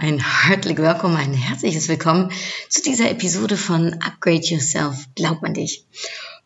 Ein 0.00 0.20
herzlich 0.20 0.76
willkommen, 0.78 1.16
ein 1.16 1.34
herzliches 1.34 1.88
Willkommen 1.88 2.30
zu 2.68 2.82
dieser 2.82 3.10
Episode 3.10 3.56
von 3.56 3.94
Upgrade 3.94 4.42
Yourself. 4.44 5.08
Glaub 5.16 5.42
an 5.42 5.54
dich. 5.54 5.84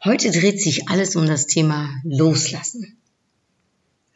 Heute 0.03 0.31
dreht 0.31 0.61
sich 0.61 0.89
alles 0.89 1.17
um 1.17 1.27
das 1.27 1.47
Thema 1.47 1.91
Loslassen. 2.03 2.97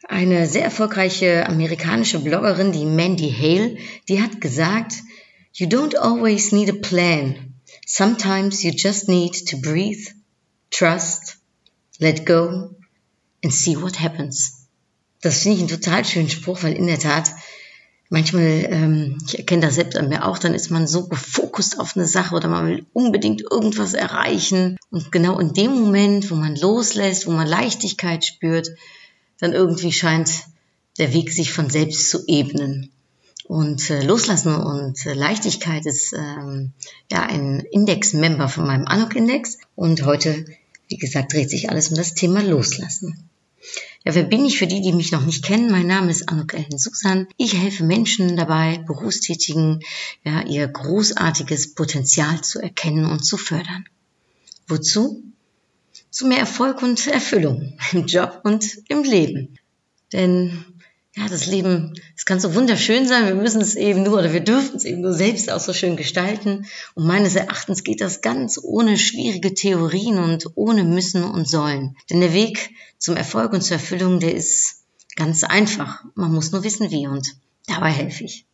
Eine 0.07 0.47
sehr 0.47 0.63
erfolgreiche 0.63 1.47
amerikanische 1.47 2.19
Bloggerin, 2.19 2.71
die 2.71 2.85
Mandy 2.85 3.31
Hale, 3.31 3.77
die 4.09 4.21
hat 4.21 4.41
gesagt, 4.41 4.93
You 5.53 5.67
don't 5.67 5.95
always 5.95 6.51
need 6.51 6.69
a 6.69 6.73
plan. 6.73 7.53
Sometimes 7.85 8.63
you 8.63 8.71
just 8.71 9.07
need 9.07 9.47
to 9.49 9.57
breathe, 9.57 10.07
trust, 10.71 11.37
let 11.99 12.25
go 12.25 12.75
and 13.43 13.53
see 13.53 13.79
what 13.79 13.99
happens. 13.99 14.67
Das 15.21 15.43
finde 15.43 15.57
ich 15.57 15.59
einen 15.61 15.81
total 15.81 16.05
schönen 16.05 16.29
Spruch, 16.29 16.63
weil 16.63 16.73
in 16.73 16.87
der 16.87 16.99
Tat 16.99 17.31
manchmal, 18.09 18.65
ähm, 18.69 19.17
ich 19.27 19.37
erkenne 19.37 19.61
das 19.61 19.75
selbst 19.75 19.97
an 19.97 20.09
mir 20.09 20.25
auch, 20.25 20.37
dann 20.37 20.53
ist 20.53 20.71
man 20.71 20.87
so 20.87 21.07
gefokust 21.07 21.79
auf 21.79 21.95
eine 21.95 22.07
Sache 22.07 22.35
oder 22.35 22.47
man 22.47 22.67
will 22.67 22.85
unbedingt 22.93 23.41
irgendwas 23.41 23.93
erreichen. 23.93 24.77
Und 24.89 25.11
genau 25.11 25.39
in 25.39 25.53
dem 25.53 25.71
Moment, 25.71 26.31
wo 26.31 26.35
man 26.35 26.55
loslässt, 26.55 27.27
wo 27.27 27.31
man 27.31 27.47
Leichtigkeit 27.47 28.25
spürt, 28.25 28.69
dann 29.39 29.53
irgendwie 29.53 29.91
scheint 29.91 30.29
der 30.97 31.13
Weg 31.13 31.31
sich 31.31 31.51
von 31.51 31.69
selbst 31.69 32.09
zu 32.09 32.23
ebnen. 32.27 32.91
Und 33.45 33.89
äh, 33.89 34.03
Loslassen 34.03 34.55
und 34.55 35.05
äh, 35.05 35.13
Leichtigkeit 35.13 35.85
ist 35.85 36.13
ähm, 36.13 36.73
ja 37.09 37.23
ein 37.23 37.61
Index-Member 37.71 38.49
von 38.49 38.65
meinem 38.65 38.87
Anok-Index. 38.87 39.57
Und 39.75 40.05
heute, 40.05 40.45
wie 40.89 40.97
gesagt, 40.97 41.31
dreht 41.31 41.49
sich 41.49 41.69
alles 41.69 41.89
um 41.89 41.95
das 41.95 42.13
Thema 42.13 42.43
Loslassen. 42.43 43.29
Ja, 44.07 44.15
wer 44.15 44.23
bin 44.23 44.45
ich 44.45 44.57
für 44.57 44.67
die, 44.67 44.79
die 44.79 44.93
mich 44.93 45.11
noch 45.11 45.25
nicht 45.25 45.43
kennen? 45.43 45.69
Mein 45.69 45.85
Name 45.85 46.09
ist 46.09 46.29
Anuk 46.29 46.53
Ellen 46.53 46.77
Susan. 46.77 47.27
Ich 47.35 47.57
helfe 47.57 47.83
Menschen 47.83 48.37
dabei, 48.37 48.77
Berufstätigen, 48.87 49.81
ja, 50.23 50.43
ihr 50.43 50.65
großartiges 50.65 51.75
Potenzial 51.75 52.39
zu 52.39 52.61
erkennen 52.61 53.03
und 53.03 53.25
zu 53.25 53.35
fördern. 53.35 53.83
Wozu? 54.65 55.23
Zu 56.09 56.25
mehr 56.25 56.37
Erfolg 56.37 56.81
und 56.83 57.05
Erfüllung 57.05 57.77
im 57.91 58.05
Job 58.05 58.39
und 58.45 58.79
im 58.87 59.03
Leben. 59.03 59.59
Denn 60.13 60.63
ja, 61.17 61.27
das 61.27 61.47
Leben, 61.47 61.95
es 62.15 62.25
kann 62.25 62.39
so 62.39 62.53
wunderschön 62.53 63.07
sein, 63.07 63.25
wir 63.25 63.33
müssen 63.33 63.59
es 63.59 63.73
eben 63.73 64.03
nur 64.03 64.19
oder 64.19 64.33
wir 64.33 64.39
dürfen 64.39 64.75
es 64.75 64.85
eben 64.85 65.01
nur 65.01 65.13
selbst 65.13 65.51
auch 65.51 65.59
so 65.59 65.73
schön 65.73 65.97
gestalten. 65.97 66.67
Und 66.93 67.07
meines 67.07 67.35
Erachtens 67.35 67.83
geht 67.83 68.01
das 68.01 68.21
ganz 68.21 68.59
ohne 68.61 68.99
schwierige 68.99 69.55
Theorien 69.55 70.19
und 70.19 70.45
ohne 70.53 70.83
müssen 70.83 71.23
und 71.23 71.47
sollen. 71.47 71.97
Denn 72.11 72.21
der 72.21 72.33
Weg 72.33 72.69
zum 72.99 73.15
Erfolg 73.15 73.53
und 73.53 73.61
zur 73.61 73.77
Erfüllung, 73.77 74.19
der 74.19 74.35
ist 74.35 74.83
ganz 75.15 75.43
einfach. 75.43 76.03
Man 76.13 76.31
muss 76.31 76.51
nur 76.51 76.63
wissen, 76.63 76.91
wie 76.91 77.07
und 77.07 77.35
dabei 77.65 77.89
helfe 77.89 78.23
ich. 78.23 78.45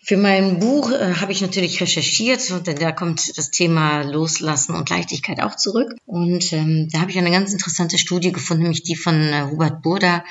Für 0.00 0.16
mein 0.16 0.58
Buch 0.58 0.90
äh, 0.92 1.14
habe 1.14 1.32
ich 1.32 1.40
natürlich 1.40 1.80
recherchiert, 1.80 2.50
und 2.50 2.66
da 2.66 2.92
kommt 2.92 3.36
das 3.36 3.50
Thema 3.50 4.02
Loslassen 4.02 4.74
und 4.74 4.88
Leichtigkeit 4.90 5.42
auch 5.42 5.56
zurück. 5.56 5.94
Und 6.06 6.52
ähm, 6.52 6.88
da 6.90 7.00
habe 7.00 7.10
ich 7.10 7.18
eine 7.18 7.30
ganz 7.30 7.52
interessante 7.52 7.98
Studie 7.98 8.32
gefunden, 8.32 8.62
nämlich 8.62 8.84
die 8.84 8.96
von 8.96 9.14
äh, 9.14 9.46
Hubert 9.50 9.82
Burda 9.82 10.24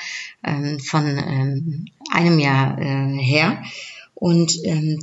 ähm, 0.44 0.80
von 0.80 1.06
ähm, 1.06 1.86
einem 2.12 2.40
Jahr 2.40 2.80
äh, 2.80 3.18
her. 3.22 3.64
Und 4.16 4.54
ähm, 4.64 5.00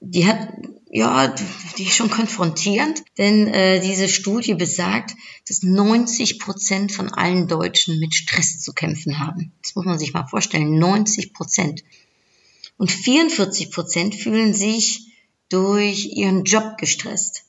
die 0.00 0.26
hat 0.26 0.48
ja, 0.96 1.34
die 1.76 1.82
ist 1.82 1.96
schon 1.96 2.08
konfrontierend, 2.08 3.02
denn 3.18 3.48
äh, 3.48 3.80
diese 3.80 4.08
Studie 4.08 4.54
besagt, 4.54 5.16
dass 5.48 5.64
90 5.64 6.38
Prozent 6.38 6.92
von 6.92 7.12
allen 7.12 7.48
Deutschen 7.48 7.98
mit 7.98 8.14
Stress 8.14 8.60
zu 8.60 8.72
kämpfen 8.72 9.18
haben. 9.18 9.50
Das 9.60 9.74
muss 9.74 9.86
man 9.86 9.98
sich 9.98 10.14
mal 10.14 10.28
vorstellen, 10.28 10.78
90 10.78 11.32
Prozent. 11.32 11.82
Und 12.76 12.90
44 12.90 13.70
Prozent 13.70 14.14
fühlen 14.14 14.52
sich 14.52 15.12
durch 15.48 16.06
ihren 16.06 16.44
Job 16.44 16.76
gestresst. 16.78 17.44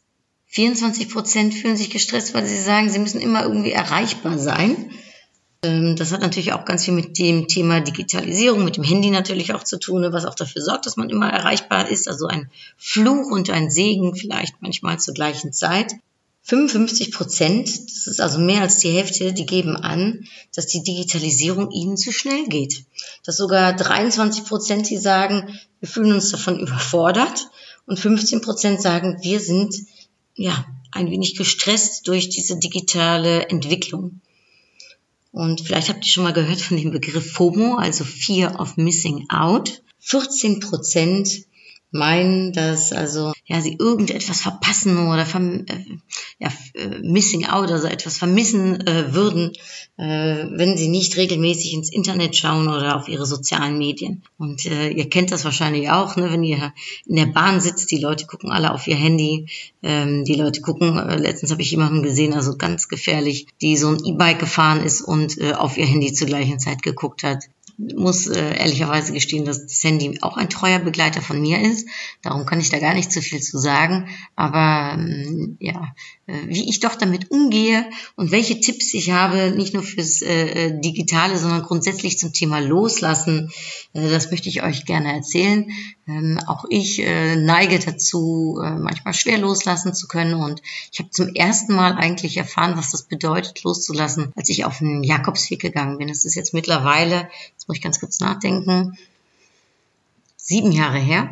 24 0.48 1.10
Prozent 1.10 1.54
fühlen 1.54 1.76
sich 1.76 1.90
gestresst, 1.90 2.34
weil 2.34 2.46
sie 2.46 2.62
sagen, 2.62 2.90
sie 2.90 3.00
müssen 3.00 3.20
immer 3.20 3.44
irgendwie 3.44 3.72
erreichbar 3.72 4.38
sein. 4.38 4.92
Ähm, 5.64 5.96
Das 5.98 6.12
hat 6.12 6.22
natürlich 6.22 6.54
auch 6.54 6.66
ganz 6.66 6.86
viel 6.86 6.94
mit 6.94 7.18
dem 7.18 7.48
Thema 7.48 7.82
Digitalisierung, 7.82 8.64
mit 8.64 8.78
dem 8.78 8.84
Handy 8.84 9.10
natürlich 9.10 9.54
auch 9.54 9.64
zu 9.64 9.80
tun, 9.80 10.02
ne, 10.02 10.14
was 10.14 10.26
auch 10.26 10.36
dafür 10.36 10.62
sorgt, 10.62 10.86
dass 10.86 10.98
man 10.98 11.10
immer 11.10 11.30
erreichbar 11.30 11.90
ist. 11.90 12.08
Also 12.08 12.28
ein 12.28 12.50
Fluch 12.78 13.32
und 13.32 13.50
ein 13.50 13.70
Segen 13.70 14.16
vielleicht 14.16 14.62
manchmal 14.62 15.00
zur 15.00 15.14
gleichen 15.14 15.52
Zeit. 15.52 15.94
55 16.48 17.12
Prozent, 17.12 17.68
das 17.68 18.06
ist 18.06 18.22
also 18.22 18.38
mehr 18.38 18.62
als 18.62 18.78
die 18.78 18.92
Hälfte, 18.92 19.34
die 19.34 19.48
geben 19.48 19.76
an, 19.76 20.28
dass 20.54 20.68
die 20.68 20.84
Digitalisierung 20.84 21.72
ihnen 21.72 21.98
zu 21.98 22.12
schnell 22.12 22.46
geht. 22.48 22.86
Dass 23.24 23.38
sogar 23.38 23.74
23 23.74 24.46
Prozent, 24.46 24.88
die 24.88 24.98
sagen, 24.98 25.60
wir 25.80 25.90
fühlen 25.90 26.14
uns 26.14 26.30
davon 26.30 26.60
überfordert 26.68 27.50
und 27.88 28.00
15 28.00 28.42
Prozent 28.42 28.80
sagen, 28.80 29.18
wir 29.24 29.40
sind 29.40 29.76
ja 30.36 30.66
ein 30.92 31.10
wenig 31.10 31.36
gestresst 31.36 32.08
durch 32.08 32.30
diese 32.30 32.60
digitale 32.60 33.50
Entwicklung. 33.50 34.22
Und 35.32 35.62
vielleicht 35.62 35.90
habt 35.90 36.06
ihr 36.06 36.12
schon 36.12 36.24
mal 36.24 36.32
gehört 36.32 36.62
von 36.62 36.78
dem 36.78 36.92
Begriff 36.92 37.34
FOMO, 37.34 37.76
also 37.78 38.04
Fear 38.04 38.60
of 38.60 38.78
Missing 38.78 39.30
Out. 39.30 39.82
14 40.00 40.60
Prozent 40.60 41.46
meinen, 41.96 42.54
dass 42.54 42.92
also 42.92 43.34
ja 43.46 43.62
sie 43.62 43.76
irgendetwas 43.80 44.42
verpassen 44.42 45.08
oder 45.08 45.26
verm 45.26 45.66
äh, 45.68 45.98
ja, 46.40 46.50
äh, 46.74 47.00
missing 47.02 47.46
out, 47.46 47.72
also 47.72 47.88
etwas 47.88 48.18
vermissen 48.18 48.86
äh, 48.86 49.14
würden, 49.14 49.54
äh, 49.98 50.04
wenn 50.04 50.78
sie 50.78 50.90
nicht 50.90 51.16
regelmäßig 51.16 51.74
ins 51.74 51.92
Internet 51.92 52.36
schauen 52.36 52.68
oder 52.68 52.98
auf 52.98 53.08
ihre 53.08 53.26
sozialen 53.26 53.78
Medien. 53.78 54.24
Und 54.38 54.66
äh, 54.66 54.90
ihr 54.90 55.10
kennt 55.10 55.32
das 55.32 55.46
wahrscheinlich 55.46 55.90
auch, 55.90 56.16
ne, 56.18 56.32
wenn 56.32 56.44
ihr 56.44 56.74
in 57.06 57.16
der 57.16 57.28
Bahn 57.28 57.62
sitzt, 57.62 57.92
die 57.92 58.00
Leute 58.00 58.26
gucken 58.26 58.52
alle 58.52 58.74
auf 58.74 58.86
ihr 58.88 58.98
Handy, 58.98 59.48
ähm, 59.82 60.26
die 60.26 60.36
Leute 60.36 60.62
gucken, 60.62 60.98
äh, 60.98 61.18
letztens 61.18 61.52
habe 61.52 61.62
ich 61.62 61.72
jemanden 61.72 62.04
gesehen, 62.04 62.34
also 62.34 62.58
ganz 62.58 62.88
gefährlich, 62.90 63.48
die 63.62 63.78
so 63.78 63.90
ein 63.90 64.04
E-Bike 64.04 64.40
gefahren 64.40 64.84
ist 64.84 65.02
und 65.02 65.38
äh, 65.38 65.54
auf 65.54 65.78
ihr 65.78 65.86
Handy 65.86 66.12
zur 66.14 66.28
gleichen 66.28 66.60
Zeit 66.60 66.84
geguckt 66.84 67.24
hat 67.24 67.46
muss 67.78 68.28
äh, 68.28 68.58
ehrlicherweise 68.58 69.14
gestehen, 69.14 69.46
dass 69.46 69.64
das 69.64 69.84
Handy 69.84 70.20
auch 70.22 70.38
ein 70.38 70.50
treuer 70.50 70.80
Begleiter 70.80 71.22
von 71.22 71.42
mir 71.42 71.62
ist. 71.62 71.88
Darum 72.22 72.46
kann 72.46 72.60
ich 72.60 72.70
da 72.70 72.80
gar 72.80 72.94
nicht 72.94 73.12
so 73.12 73.22
viel 73.22 73.42
zu 73.42 73.58
sagen. 73.58 74.08
Aber 74.36 74.94
ähm, 74.94 75.58
ja, 75.60 75.94
äh, 76.28 76.48
wie 76.48 76.70
ich 76.70 76.80
doch 76.80 76.96
damit 76.96 77.32
umgehe 77.32 77.86
und 78.16 78.32
welche 78.32 78.60
Tipps 78.60 78.94
ich 78.94 79.12
habe, 79.12 79.52
nicht 79.52 79.74
nur 79.74 79.84
fürs 79.84 80.22
äh, 80.22 80.68
äh, 80.68 80.82
Digitale, 80.82 81.38
sondern 81.38 81.64
grundsätzlich 81.64 82.18
zum 82.18 82.34
Thema 82.34 82.60
Loslassen, 82.60 83.52
äh, 83.94 84.10
das 84.10 84.32
möchte 84.32 84.50
ich 84.50 84.64
euch 84.64 84.86
gerne 84.86 85.14
erzählen. 85.14 85.70
Ähm, 86.08 86.40
auch 86.46 86.66
ich 86.70 87.00
äh, 87.00 87.36
neige 87.36 87.80
dazu, 87.80 88.60
äh, 88.64 88.76
manchmal 88.76 89.14
schwer 89.14 89.40
loslassen 89.40 89.94
zu 89.94 90.08
können. 90.08 90.36
Und 90.36 90.62
ich 90.92 91.00
habe 91.00 91.10
zum 91.10 91.30
ersten 91.34 91.74
Mal 91.74 91.94
eigentlich 91.94 92.38
erfahren, 92.38 92.78
was 92.78 92.92
das 92.92 93.04
bedeutet, 93.04 93.64
loszulassen, 93.64 94.32
als 94.36 94.50
ich 94.50 94.66
auf 94.66 94.78
den 94.78 95.04
Jakobsweg 95.04 95.60
gegangen 95.60 95.98
bin. 95.98 96.08
Das 96.08 96.26
ist 96.26 96.36
jetzt 96.36 96.54
mittlerweile 96.54 97.28
Jetzt 97.66 97.68
muss 97.68 97.78
ich 97.78 97.84
ganz 97.84 98.00
kurz 98.00 98.20
nachdenken. 98.20 98.96
Sieben 100.38 100.72
Jahre 100.72 101.00
her. 101.00 101.32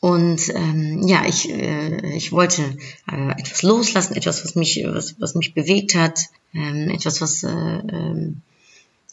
Und 0.00 0.48
ähm, 0.54 1.06
ja, 1.06 1.24
ich, 1.26 1.48
äh, 1.48 2.14
ich 2.14 2.30
wollte 2.32 2.76
äh, 3.10 3.30
etwas 3.30 3.62
loslassen, 3.62 4.14
etwas, 4.16 4.44
was 4.44 4.54
mich, 4.54 4.82
was, 4.84 5.14
was 5.18 5.34
mich 5.34 5.54
bewegt 5.54 5.94
hat, 5.94 6.26
ähm, 6.52 6.90
etwas, 6.90 7.22
was 7.22 7.42
äh, 7.42 7.48
ähm, 7.48 8.42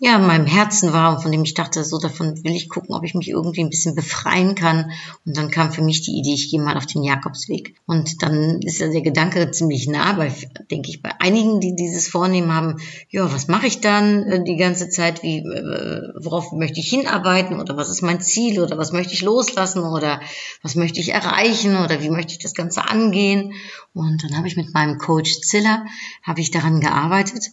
ja, 0.01 0.15
in 0.15 0.25
meinem 0.25 0.45
Herzen 0.45 0.93
war 0.93 1.13
und 1.13 1.21
von 1.21 1.31
dem 1.31 1.43
ich 1.43 1.55
dachte, 1.55 1.83
so 1.83 1.99
davon 1.99 2.41
will 2.45 2.55
ich 2.55 2.69
gucken, 2.69 2.95
ob 2.95 3.03
ich 3.03 3.15
mich 3.15 3.29
irgendwie 3.29 3.61
ein 3.61 3.69
bisschen 3.69 3.95
befreien 3.95 4.55
kann. 4.55 4.91
Und 5.25 5.35
dann 5.35 5.51
kam 5.51 5.73
für 5.73 5.81
mich 5.81 6.03
die 6.03 6.17
Idee, 6.17 6.35
ich 6.35 6.49
gehe 6.49 6.61
mal 6.61 6.77
auf 6.77 6.85
den 6.85 7.03
Jakobsweg. 7.03 7.75
Und 7.85 8.23
dann 8.23 8.61
ist 8.61 8.79
ja 8.79 8.87
der 8.87 9.01
Gedanke 9.01 9.51
ziemlich 9.51 9.89
nah, 9.89 10.17
weil, 10.17 10.33
denke 10.71 10.89
ich, 10.89 11.01
bei 11.01 11.11
einigen, 11.19 11.59
die 11.59 11.75
dieses 11.75 12.07
Vornehmen 12.07 12.53
haben, 12.53 12.77
ja, 13.09 13.29
was 13.33 13.49
mache 13.49 13.67
ich 13.67 13.81
dann 13.81 14.23
äh, 14.23 14.41
die 14.41 14.55
ganze 14.55 14.87
Zeit? 14.89 15.21
Wie, 15.21 15.39
äh, 15.39 16.13
worauf 16.15 16.53
möchte 16.53 16.79
ich 16.79 16.89
hinarbeiten? 16.89 17.59
Oder 17.59 17.75
was 17.75 17.89
ist 17.89 18.01
mein 18.01 18.21
Ziel? 18.21 18.61
Oder 18.61 18.77
was 18.77 18.93
möchte 18.93 19.13
ich 19.13 19.21
loslassen? 19.21 19.83
Oder 19.83 20.21
was 20.63 20.75
möchte 20.75 21.01
ich 21.01 21.11
erreichen? 21.11 21.75
Oder 21.75 22.01
wie 22.01 22.09
möchte 22.09 22.31
ich 22.31 22.39
das 22.39 22.53
Ganze 22.53 22.87
angehen? 22.87 23.51
Und 23.93 24.23
dann 24.23 24.37
habe 24.37 24.47
ich 24.47 24.55
mit 24.55 24.73
meinem 24.73 24.97
Coach 24.97 25.41
Zilla, 25.41 25.85
habe 26.23 26.39
ich 26.39 26.51
daran 26.51 26.79
gearbeitet. 26.79 27.51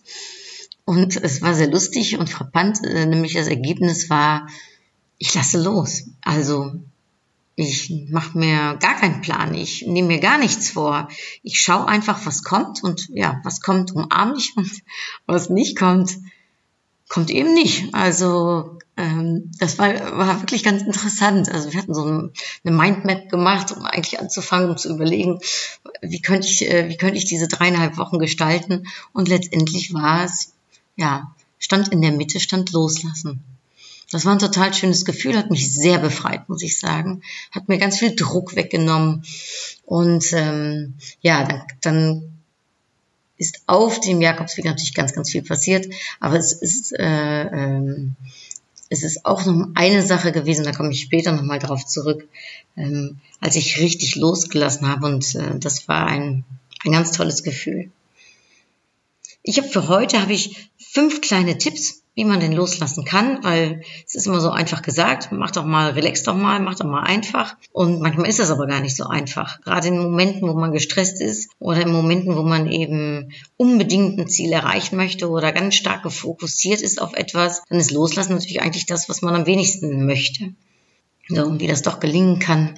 Und 0.87 1.17
es 1.17 1.43
war 1.43 1.55
sehr 1.55 1.69
lustig 1.69 2.17
und 2.17 2.31
frappant, 2.31 2.83
äh, 2.85 3.07
nämlich 3.07 3.35
das 3.35 3.49
Ergebnis 3.49 4.09
war, 4.09 4.47
ich 5.19 5.35
lasse 5.35 5.61
los. 5.61 6.05
Also 6.23 6.75
ich 7.57 8.07
mache 8.11 8.39
mir 8.39 8.77
gar 8.81 8.95
keinen 8.95 9.21
Plan, 9.21 9.53
ich 9.53 9.85
nehme 9.85 10.09
mir 10.09 10.21
gar 10.21 10.39
nichts 10.39 10.71
vor. 10.71 11.09
Ich 11.43 11.59
schaue 11.59 11.89
einfach, 11.89 12.25
was 12.25 12.45
kommt 12.45 12.85
und 12.85 13.09
ja, 13.09 13.41
was 13.43 13.61
kommt, 13.61 13.93
umarme 13.97 14.37
ich 14.39 14.57
und 14.57 14.71
was 15.27 15.51
nicht 15.51 15.77
kommt, 15.77 16.17
kommt 17.09 17.31
eben 17.31 17.53
nicht. 17.53 17.93
Also 17.93 18.79
ähm, 18.97 19.51
das 19.59 19.79
war, 19.81 19.93
war 20.17 20.41
wirklich 20.41 20.63
ganz 20.63 20.83
interessant. 20.83 21.51
Also 21.51 21.73
wir 21.73 21.81
hatten 21.81 21.95
so 21.95 22.05
eine 22.05 22.31
Mindmap 22.77 23.29
gemacht, 23.29 23.73
um 23.73 23.85
eigentlich 23.85 24.21
anzufangen, 24.21 24.71
um 24.71 24.77
zu 24.77 24.95
überlegen, 24.95 25.41
wie 26.01 26.23
könnte 26.23 26.47
ich, 26.47 26.71
äh, 26.71 26.89
wie 26.89 26.97
könnte 26.97 27.17
ich 27.17 27.25
diese 27.25 27.49
dreieinhalb 27.49 27.99
Wochen 27.99 28.21
gestalten. 28.21 28.87
Und 29.13 29.29
letztendlich 29.29 29.93
war 29.93 30.25
es, 30.25 30.53
ja, 30.97 31.35
stand 31.59 31.89
in 31.89 32.03
der 32.03 32.13
Mitte, 32.13 32.41
stand 32.41 32.73
loslassen. 32.73 33.43
Das 34.11 34.25
war 34.25 34.33
ein 34.33 34.39
total 34.39 34.73
schönes 34.73 35.05
Gefühl, 35.05 35.37
hat 35.37 35.51
mich 35.51 35.75
sehr 35.75 35.99
befreit, 35.99 36.49
muss 36.49 36.63
ich 36.63 36.79
sagen. 36.79 37.23
Hat 37.51 37.69
mir 37.69 37.79
ganz 37.79 37.99
viel 37.99 38.15
Druck 38.15 38.55
weggenommen. 38.55 39.25
Und 39.85 40.33
ähm, 40.33 40.95
ja, 41.23 41.45
dann, 41.45 41.63
dann 41.81 42.37
ist 43.37 43.63
auf 43.67 44.01
dem 44.01 44.21
Jakobsweg 44.21 44.65
natürlich 44.65 44.95
ganz, 44.95 45.13
ganz 45.13 45.31
viel 45.31 45.43
passiert. 45.43 45.93
Aber 46.21 46.37
es 46.37 46.53
ist, 46.53 46.93
äh, 46.93 47.43
ähm, 47.43 48.15
es 48.89 49.03
ist 49.03 49.27
auch 49.27 49.45
noch 49.45 49.69
eine 49.75 50.03
Sache 50.03 50.31
gewesen, 50.31 50.65
da 50.65 50.73
komme 50.73 50.93
ich 50.93 51.01
später 51.01 51.33
nochmal 51.33 51.59
drauf 51.59 51.85
zurück, 51.85 52.29
ähm, 52.77 53.19
als 53.41 53.57
ich 53.57 53.81
richtig 53.81 54.15
losgelassen 54.15 54.87
habe. 54.87 55.07
Und 55.07 55.35
äh, 55.35 55.59
das 55.59 55.89
war 55.89 56.07
ein, 56.07 56.45
ein 56.85 56.93
ganz 56.93 57.11
tolles 57.11 57.43
Gefühl. 57.43 57.91
Ich 59.49 59.59
habe 59.59 59.69
für 59.69 59.87
heute 59.87 60.21
habe 60.21 60.33
ich 60.33 60.71
fünf 60.77 61.21
kleine 61.21 61.57
Tipps, 61.57 62.03
wie 62.17 62.25
man 62.25 62.41
den 62.41 62.51
loslassen 62.51 63.05
kann, 63.05 63.45
weil 63.45 63.81
es 64.05 64.17
ist 64.17 64.27
immer 64.27 64.41
so 64.41 64.51
einfach 64.51 64.83
gesagt, 64.83 65.31
mach 65.31 65.53
doch 65.53 65.65
mal, 65.65 65.93
relax 65.93 66.25
doch 66.25 66.35
mal, 66.35 66.59
mach 66.59 66.75
doch 66.75 66.85
mal 66.85 67.05
einfach. 67.05 67.57
Und 67.71 68.01
manchmal 68.01 68.29
ist 68.29 68.41
das 68.41 68.51
aber 68.51 68.67
gar 68.67 68.81
nicht 68.81 68.97
so 68.97 69.05
einfach. 69.05 69.61
Gerade 69.61 69.87
in 69.87 69.99
Momenten, 69.99 70.49
wo 70.49 70.55
man 70.55 70.73
gestresst 70.73 71.21
ist 71.21 71.49
oder 71.61 71.83
in 71.83 71.93
Momenten, 71.93 72.35
wo 72.35 72.43
man 72.43 72.69
eben 72.69 73.31
unbedingt 73.57 74.19
ein 74.19 74.27
Ziel 74.27 74.53
erreichen 74.53 74.97
möchte 74.97 75.31
oder 75.31 75.53
ganz 75.53 75.77
stark 75.77 76.03
gefokussiert 76.03 76.83
ist 76.83 77.01
auf 77.01 77.15
etwas, 77.15 77.63
dann 77.69 77.79
ist 77.79 77.93
Loslassen 77.93 78.33
natürlich 78.33 78.63
eigentlich 78.63 78.87
das, 78.87 79.09
was 79.09 79.23
man 79.23 79.37
am 79.37 79.47
wenigsten 79.47 80.07
möchte. 80.07 80.55
So, 81.29 81.45
und 81.45 81.61
wie 81.61 81.69
das 81.69 81.83
doch 81.83 82.01
gelingen 82.01 82.41
kann, 82.41 82.75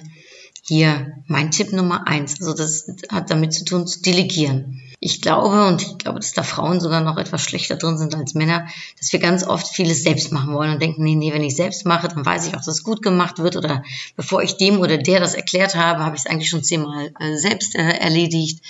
hier 0.61 1.13
mein 1.25 1.49
Tipp 1.49 1.73
Nummer 1.73 2.07
eins. 2.07 2.39
Also 2.39 2.53
das 2.53 2.85
hat 3.09 3.31
damit 3.31 3.53
zu 3.53 3.65
tun, 3.65 3.87
zu 3.87 4.03
delegieren. 4.03 4.83
Ich 5.01 5.21
glaube, 5.21 5.65
und 5.65 5.81
ich 5.81 5.97
glaube, 5.97 6.19
dass 6.19 6.33
da 6.33 6.43
Frauen 6.43 6.81
sogar 6.81 6.99
noch 6.99 7.17
etwas 7.17 7.41
schlechter 7.41 7.77
drin 7.77 7.97
sind 7.97 8.15
als 8.15 8.33
Männer, 8.33 8.67
dass 8.97 9.13
wir 9.13 9.19
ganz 9.19 9.45
oft 9.45 9.67
vieles 9.67 10.03
selbst 10.03 10.33
machen 10.33 10.53
wollen 10.53 10.73
und 10.73 10.81
denken, 10.81 11.03
nee, 11.03 11.15
nee, 11.15 11.31
wenn 11.31 11.43
ich 11.43 11.55
selbst 11.55 11.85
mache, 11.85 12.09
dann 12.09 12.25
weiß 12.25 12.47
ich 12.47 12.53
auch, 12.53 12.57
dass 12.57 12.67
es 12.67 12.83
gut 12.83 13.01
gemacht 13.01 13.39
wird 13.39 13.55
oder 13.55 13.81
bevor 14.17 14.43
ich 14.43 14.57
dem 14.57 14.79
oder 14.79 14.97
der 14.97 15.21
das 15.21 15.35
erklärt 15.35 15.75
habe, 15.75 16.03
habe 16.03 16.17
ich 16.17 16.23
es 16.23 16.29
eigentlich 16.29 16.49
schon 16.49 16.63
zehnmal 16.63 17.13
äh, 17.19 17.37
selbst 17.37 17.75
äh, 17.75 17.97
erledigt. 17.97 18.61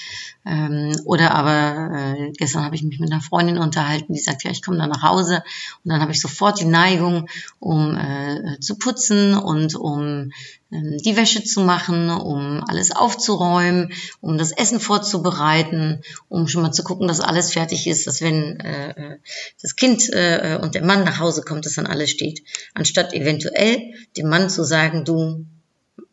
Ähm, 0.46 0.96
oder 1.06 1.34
aber 1.34 2.16
äh, 2.16 2.32
gestern 2.38 2.64
habe 2.64 2.76
ich 2.76 2.84
mich 2.84 3.00
mit 3.00 3.12
einer 3.12 3.22
Freundin 3.22 3.58
unterhalten, 3.58 4.14
die 4.14 4.20
sagt, 4.20 4.44
ja, 4.44 4.52
ich 4.52 4.62
komme 4.62 4.78
dann 4.78 4.90
nach 4.90 5.04
Hause 5.04 5.44
und 5.84 5.92
dann 5.92 6.00
habe 6.00 6.12
ich 6.12 6.22
sofort 6.22 6.60
die 6.60 6.66
Neigung, 6.66 7.28
um 7.60 7.96
äh, 7.98 8.60
zu 8.60 8.78
putzen 8.78 9.34
und 9.34 9.76
um 9.76 10.32
die 10.72 11.16
Wäsche 11.16 11.44
zu 11.44 11.62
machen, 11.62 12.10
um 12.12 12.64
alles 12.68 12.92
aufzuräumen, 12.92 13.92
um 14.22 14.38
das 14.38 14.52
Essen 14.52 14.80
vorzubereiten, 14.80 16.02
um 16.28 16.48
schon 16.48 16.62
mal 16.62 16.72
zu 16.72 16.84
gucken, 16.84 17.08
dass 17.08 17.20
alles 17.20 17.54
fertig 17.54 17.88
ist, 17.88 18.06
dass 18.06 18.22
wenn 18.22 18.60
äh, 18.60 18.90
äh, 18.92 19.18
das 19.62 19.76
Kind 19.76 20.10
äh, 20.10 20.60
und 20.62 20.76
der 20.76 20.86
Mann 20.86 21.04
nach 21.04 21.20
Hause 21.20 21.42
kommt, 21.42 21.66
dass 21.66 21.74
dann 21.74 21.88
alles 21.88 22.12
steht. 22.12 22.44
Anstatt 22.76 23.14
eventuell 23.14 23.82
dem 24.16 24.30
Mann 24.30 24.50
zu 24.50 24.64
sagen, 24.64 25.06
du, 25.06 25.46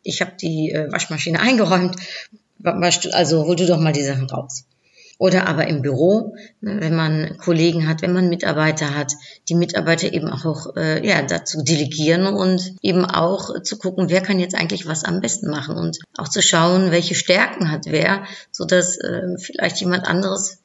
ich 0.01 0.21
habe 0.21 0.33
die 0.41 0.71
äh, 0.71 0.91
Waschmaschine 0.91 1.39
eingeräumt, 1.39 1.95
also 2.63 3.45
hol 3.45 3.55
du 3.55 3.67
doch 3.67 3.79
mal 3.79 3.93
die 3.93 4.03
Sachen 4.03 4.27
raus. 4.29 4.65
Oder 5.19 5.47
aber 5.47 5.67
im 5.67 5.81
Büro, 5.81 6.35
ne, 6.61 6.77
wenn 6.79 6.95
man 6.95 7.37
Kollegen 7.37 7.87
hat, 7.87 8.01
wenn 8.01 8.13
man 8.13 8.29
Mitarbeiter 8.29 8.95
hat, 8.95 9.13
die 9.49 9.55
Mitarbeiter 9.55 10.13
eben 10.13 10.29
auch 10.29 10.75
äh, 10.75 11.05
ja, 11.05 11.21
dazu 11.23 11.63
delegieren 11.63 12.27
und 12.27 12.75
eben 12.81 13.03
auch 13.03 13.61
zu 13.63 13.77
gucken, 13.77 14.09
wer 14.09 14.21
kann 14.21 14.39
jetzt 14.39 14.55
eigentlich 14.55 14.87
was 14.87 15.03
am 15.03 15.21
besten 15.21 15.49
machen 15.49 15.75
und 15.75 15.99
auch 16.17 16.27
zu 16.27 16.41
schauen, 16.41 16.91
welche 16.91 17.15
Stärken 17.15 17.71
hat 17.71 17.85
wer, 17.87 18.25
so 18.51 18.65
dass 18.65 18.97
äh, 18.97 19.37
vielleicht 19.39 19.79
jemand 19.79 20.07
anderes 20.07 20.59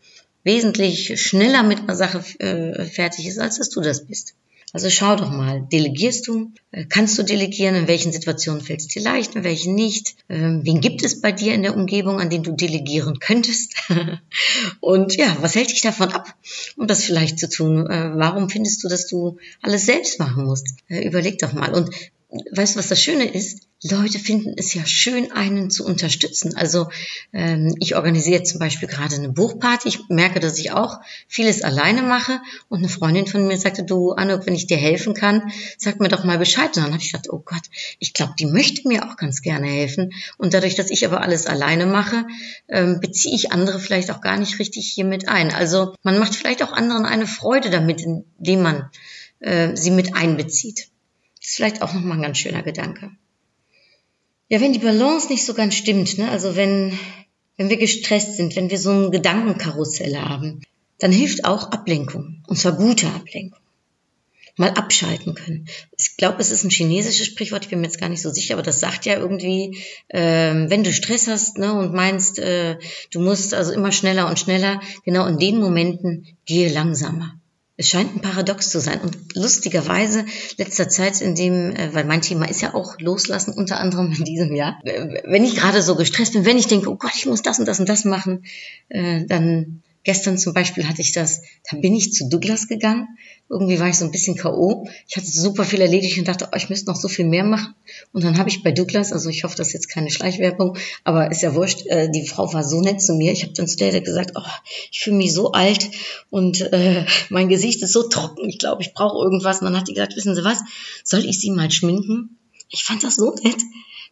wesentlich 0.45 1.21
schneller 1.21 1.63
mit 1.63 1.81
einer 1.81 1.97
Sache 1.97 2.23
äh, 2.39 2.85
fertig 2.85 3.27
ist, 3.27 3.39
als 3.39 3.59
dass 3.59 3.71
du 3.71 3.81
das 3.81 4.07
bist. 4.07 4.35
Also 4.75 4.89
schau 4.89 5.17
doch 5.17 5.31
mal, 5.31 5.67
delegierst 5.71 6.27
du? 6.27 6.51
Äh, 6.71 6.87
kannst 6.87 7.19
du 7.19 7.23
delegieren? 7.23 7.75
In 7.75 7.89
welchen 7.89 8.11
Situationen 8.11 8.63
fällt 8.63 8.81
es 8.81 8.89
dir 8.89 9.03
leicht, 9.03 9.35
in 9.35 9.45
welchen 9.45 9.75
nicht? 9.75 10.17
Ähm, 10.31 10.63
wen 10.65 10.81
gibt 10.81 11.05
es 11.05 11.21
bei 11.21 11.31
dir 11.31 11.55
in 11.55 11.63
der 11.63 11.77
Umgebung, 11.77 12.21
an 12.21 12.31
den 12.31 12.43
du 12.43 12.53
delegieren 12.53 13.19
könntest? 13.19 13.75
Und 14.81 15.15
ja, 15.17 15.37
was 15.41 15.55
hält 15.55 15.71
dich 15.71 15.83
davon 15.83 16.11
ab, 16.13 16.35
um 16.77 16.87
das 16.87 17.05
vielleicht 17.05 17.39
zu 17.39 17.51
tun? 17.51 17.87
Äh, 17.87 18.13
warum 18.15 18.49
findest 18.49 18.83
du, 18.83 18.89
dass 18.89 19.07
du 19.07 19.37
alles 19.61 19.85
selbst 19.85 20.19
machen 20.19 20.45
musst? 20.45 20.67
Äh, 20.89 21.07
überleg 21.07 21.39
doch 21.39 21.53
mal. 21.53 21.75
Und 21.75 21.91
weißt 22.51 22.75
du, 22.75 22.79
was 22.79 22.89
das 22.89 23.03
Schöne 23.03 23.25
ist? 23.25 23.69
Leute 23.83 24.19
finden 24.19 24.55
es 24.57 24.75
ja 24.75 24.87
schön, 24.87 25.33
einen 25.33 25.69
zu 25.69 25.85
unterstützen. 25.85 26.57
Also 26.57 26.89
ähm, 27.33 27.75
ich 27.81 27.97
organisiere 27.97 28.43
zum 28.45 28.61
Beispiel 28.61 28.89
gerade 28.89 29.17
eine 29.17 29.29
Buchparty. 29.31 29.89
Ich 29.89 30.09
merke, 30.09 30.39
dass 30.39 30.59
ich 30.59 30.71
auch 30.71 31.01
vieles 31.27 31.63
alleine 31.63 32.03
mache. 32.03 32.41
Und 32.69 32.79
eine 32.79 32.89
Freundin 32.89 33.27
von 33.27 33.47
mir 33.47 33.59
sagte, 33.59 33.83
du 33.83 34.13
Anuk, 34.13 34.47
wenn 34.47 34.55
ich 34.55 34.67
dir 34.67 34.77
helfen 34.77 35.15
kann, 35.15 35.51
sag 35.77 36.01
mir 36.01 36.09
doch 36.09 36.25
mal 36.25 36.39
Bescheid. 36.39 36.69
Und 36.77 36.85
dann 36.85 36.93
habe 36.93 37.03
ich 37.03 37.11
gedacht, 37.11 37.29
oh 37.31 37.43
Gott, 37.45 37.63
ich 37.99 38.15
glaube, 38.15 38.35
die 38.39 38.47
möchte 38.47 38.87
mir 38.87 39.11
auch 39.11 39.17
ganz 39.17 39.43
gerne 39.43 39.67
helfen. 39.67 40.13
Und 40.39 40.55
dadurch, 40.55 40.77
dass 40.77 40.91
ich 40.91 41.05
aber 41.05 41.21
alles 41.21 41.47
alleine 41.47 41.87
mache, 41.87 42.25
ähm, 42.69 43.01
beziehe 43.01 43.35
ich 43.35 43.53
andere 43.53 43.81
vielleicht 43.81 44.11
auch 44.13 44.21
gar 44.21 44.39
nicht 44.39 44.59
richtig 44.61 44.87
hier 44.87 45.05
mit 45.05 45.29
ein. 45.29 45.53
Also 45.53 45.95
man 46.03 46.19
macht 46.19 46.37
vielleicht 46.37 46.63
auch 46.63 46.73
anderen 46.73 47.05
eine 47.05 47.27
Freude 47.27 47.69
damit, 47.69 48.01
indem 48.01 48.63
man 48.63 48.91
äh, 49.41 49.77
sie 49.77 49.91
mit 49.91 50.15
einbezieht. 50.15 50.92
Ist 51.43 51.57
vielleicht 51.57 51.83
auch 51.83 51.93
nochmal 51.93 52.19
ein 52.19 52.23
ganz 52.23 52.39
schöner 52.39 52.63
Gedanke. 52.63 53.11
Ja, 54.49 54.61
wenn 54.61 54.73
die 54.73 54.79
Balance 54.79 55.29
nicht 55.29 55.45
so 55.45 55.55
ganz 55.55 55.75
stimmt, 55.75 56.19
ne? 56.19 56.31
also 56.31 56.57
wenn, 56.57 56.99
wenn 57.57 57.69
wir 57.69 57.79
gestresst 57.79 58.37
sind, 58.37 58.55
wenn 58.55 58.71
wir 58.71 58.79
so 58.79 58.91
ein 58.91 59.11
Gedankenkarussell 59.11 60.17
haben, 60.17 60.61
dann 60.99 61.11
hilft 61.11 61.45
auch 61.45 61.73
Ablenkung. 61.73 62.45
Und 62.47 62.59
zwar 62.59 62.73
gute 62.73 63.09
Ablenkung. 63.09 63.59
Mal 64.57 64.71
abschalten 64.71 65.35
können. 65.35 65.67
Ich 65.99 66.19
glaube, 66.19 66.37
es 66.39 66.51
ist 66.51 66.63
ein 66.63 66.71
chinesisches 66.71 67.27
Sprichwort, 67.27 67.65
ich 67.65 67.71
bin 67.71 67.81
mir 67.81 67.87
jetzt 67.87 67.99
gar 67.99 68.11
nicht 68.11 68.21
so 68.21 68.31
sicher, 68.31 68.55
aber 68.55 68.63
das 68.63 68.81
sagt 68.81 69.07
ja 69.07 69.19
irgendwie, 69.19 69.79
ähm, 70.11 70.69
wenn 70.69 70.85
du 70.85 70.93
Stress 70.93 71.27
hast 71.27 71.57
ne, 71.57 71.73
und 71.73 71.95
meinst, 71.95 72.39
äh, 72.39 72.77
du 73.11 73.21
musst 73.21 73.55
also 73.55 73.73
immer 73.73 73.91
schneller 73.91 74.29
und 74.29 74.39
schneller, 74.39 74.81
genau 75.07 75.27
in 75.27 75.39
den 75.39 75.59
Momenten 75.59 76.37
gehe 76.45 76.71
langsamer. 76.71 77.41
Es 77.77 77.89
scheint 77.89 78.15
ein 78.15 78.21
Paradox 78.21 78.71
zu 78.71 78.81
sein. 78.81 79.01
Und 79.01 79.17
lustigerweise, 79.35 80.25
letzter 80.59 80.89
Zeit, 80.89 81.21
in 81.21 81.35
dem, 81.35 81.75
äh, 81.75 81.95
weil 81.95 82.05
mein 82.05 82.21
Thema 82.21 82.49
ist 82.49 82.61
ja 82.61 82.75
auch 82.75 82.99
Loslassen, 83.01 83.55
unter 83.55 83.81
anderem 83.81 84.13
in 84.13 84.25
diesem 84.25 84.55
Jahr, 84.55 84.81
wenn 84.85 85.45
ich 85.45 85.57
gerade 85.57 85.83
so 85.83 85.97
gestresst 85.97 86.35
bin, 86.35 86.45
wenn 86.45 86.59
ich 86.59 86.67
denke, 86.67 86.91
oh 86.91 86.97
Gott, 86.97 87.15
ich 87.15 87.27
muss 87.27 87.43
das 87.43 87.59
und 87.59 87.67
das 87.67 87.81
und 87.81 87.89
das 87.89 88.05
machen, 88.05 88.45
äh, 88.89 89.25
dann 89.25 89.83
Gestern 90.05 90.37
zum 90.37 90.53
Beispiel 90.53 90.89
hatte 90.89 91.01
ich 91.01 91.13
das, 91.13 91.43
da 91.71 91.77
bin 91.77 91.95
ich 91.95 92.13
zu 92.13 92.29
Douglas 92.29 92.67
gegangen. 92.67 93.07
Irgendwie 93.49 93.79
war 93.79 93.89
ich 93.89 93.99
so 93.99 94.05
ein 94.05 94.11
bisschen 94.11 94.37
K.O. 94.37 94.89
Ich 95.07 95.17
hatte 95.17 95.27
super 95.27 95.65
viel 95.65 95.81
erledigt 95.81 96.19
und 96.19 96.27
dachte, 96.27 96.49
oh, 96.51 96.57
ich 96.57 96.71
müsste 96.71 96.91
noch 96.91 96.97
so 96.97 97.07
viel 97.07 97.27
mehr 97.27 97.45
machen. 97.45 97.75
Und 98.13 98.25
dann 98.25 98.39
habe 98.39 98.49
ich 98.49 98.65
bei 98.65 98.73
Douglas, 98.73 99.13
also 99.13 99.29
ich 99.29 99.45
hoffe, 99.45 99.57
das 99.57 99.69
ist 99.69 99.75
jetzt 99.75 99.89
keine 99.89 100.11
Schleichwerbung, 100.11 100.77
aber 101.05 101.31
ist 101.31 101.43
ja 101.43 101.55
wurscht, 101.55 101.87
äh, 101.87 102.11
die 102.11 102.27
Frau 102.27 102.53
war 102.53 102.65
so 102.65 102.81
nett 102.81 103.01
zu 103.01 103.15
mir. 103.15 103.31
Ich 103.33 103.43
habe 103.43 103.53
dann 103.53 103.69
zu 103.69 103.77
der 103.77 104.01
gesagt, 104.01 104.33
oh, 104.35 104.41
ich 104.91 105.01
fühle 105.01 105.17
mich 105.17 105.33
so 105.35 105.53
alt 105.53 105.91
und 106.31 106.61
äh, 106.73 107.07
mein 107.29 107.49
Gesicht 107.49 107.83
ist 107.83 107.93
so 107.93 108.03
trocken. 108.05 108.49
Ich 108.49 108.59
glaube, 108.59 108.83
ich 108.83 108.95
brauche 108.95 109.23
irgendwas. 109.23 109.61
Und 109.61 109.67
dann 109.67 109.77
hat 109.77 109.87
die 109.87 109.95
gesagt, 109.95 110.17
wissen 110.17 110.35
Sie 110.35 110.45
was, 110.45 110.59
soll 111.05 111.25
ich 111.25 111.39
Sie 111.39 111.51
mal 111.51 111.71
schminken? 111.71 112.39
Ich 112.71 112.85
fand 112.85 113.05
das 113.05 113.17
so 113.17 113.33
nett. 113.35 113.61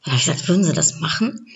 Dann 0.04 0.12
habe 0.12 0.16
ich 0.16 0.26
gesagt, 0.26 0.49
würden 0.49 0.64
Sie 0.64 0.73
das 0.73 1.00
machen? 1.00 1.47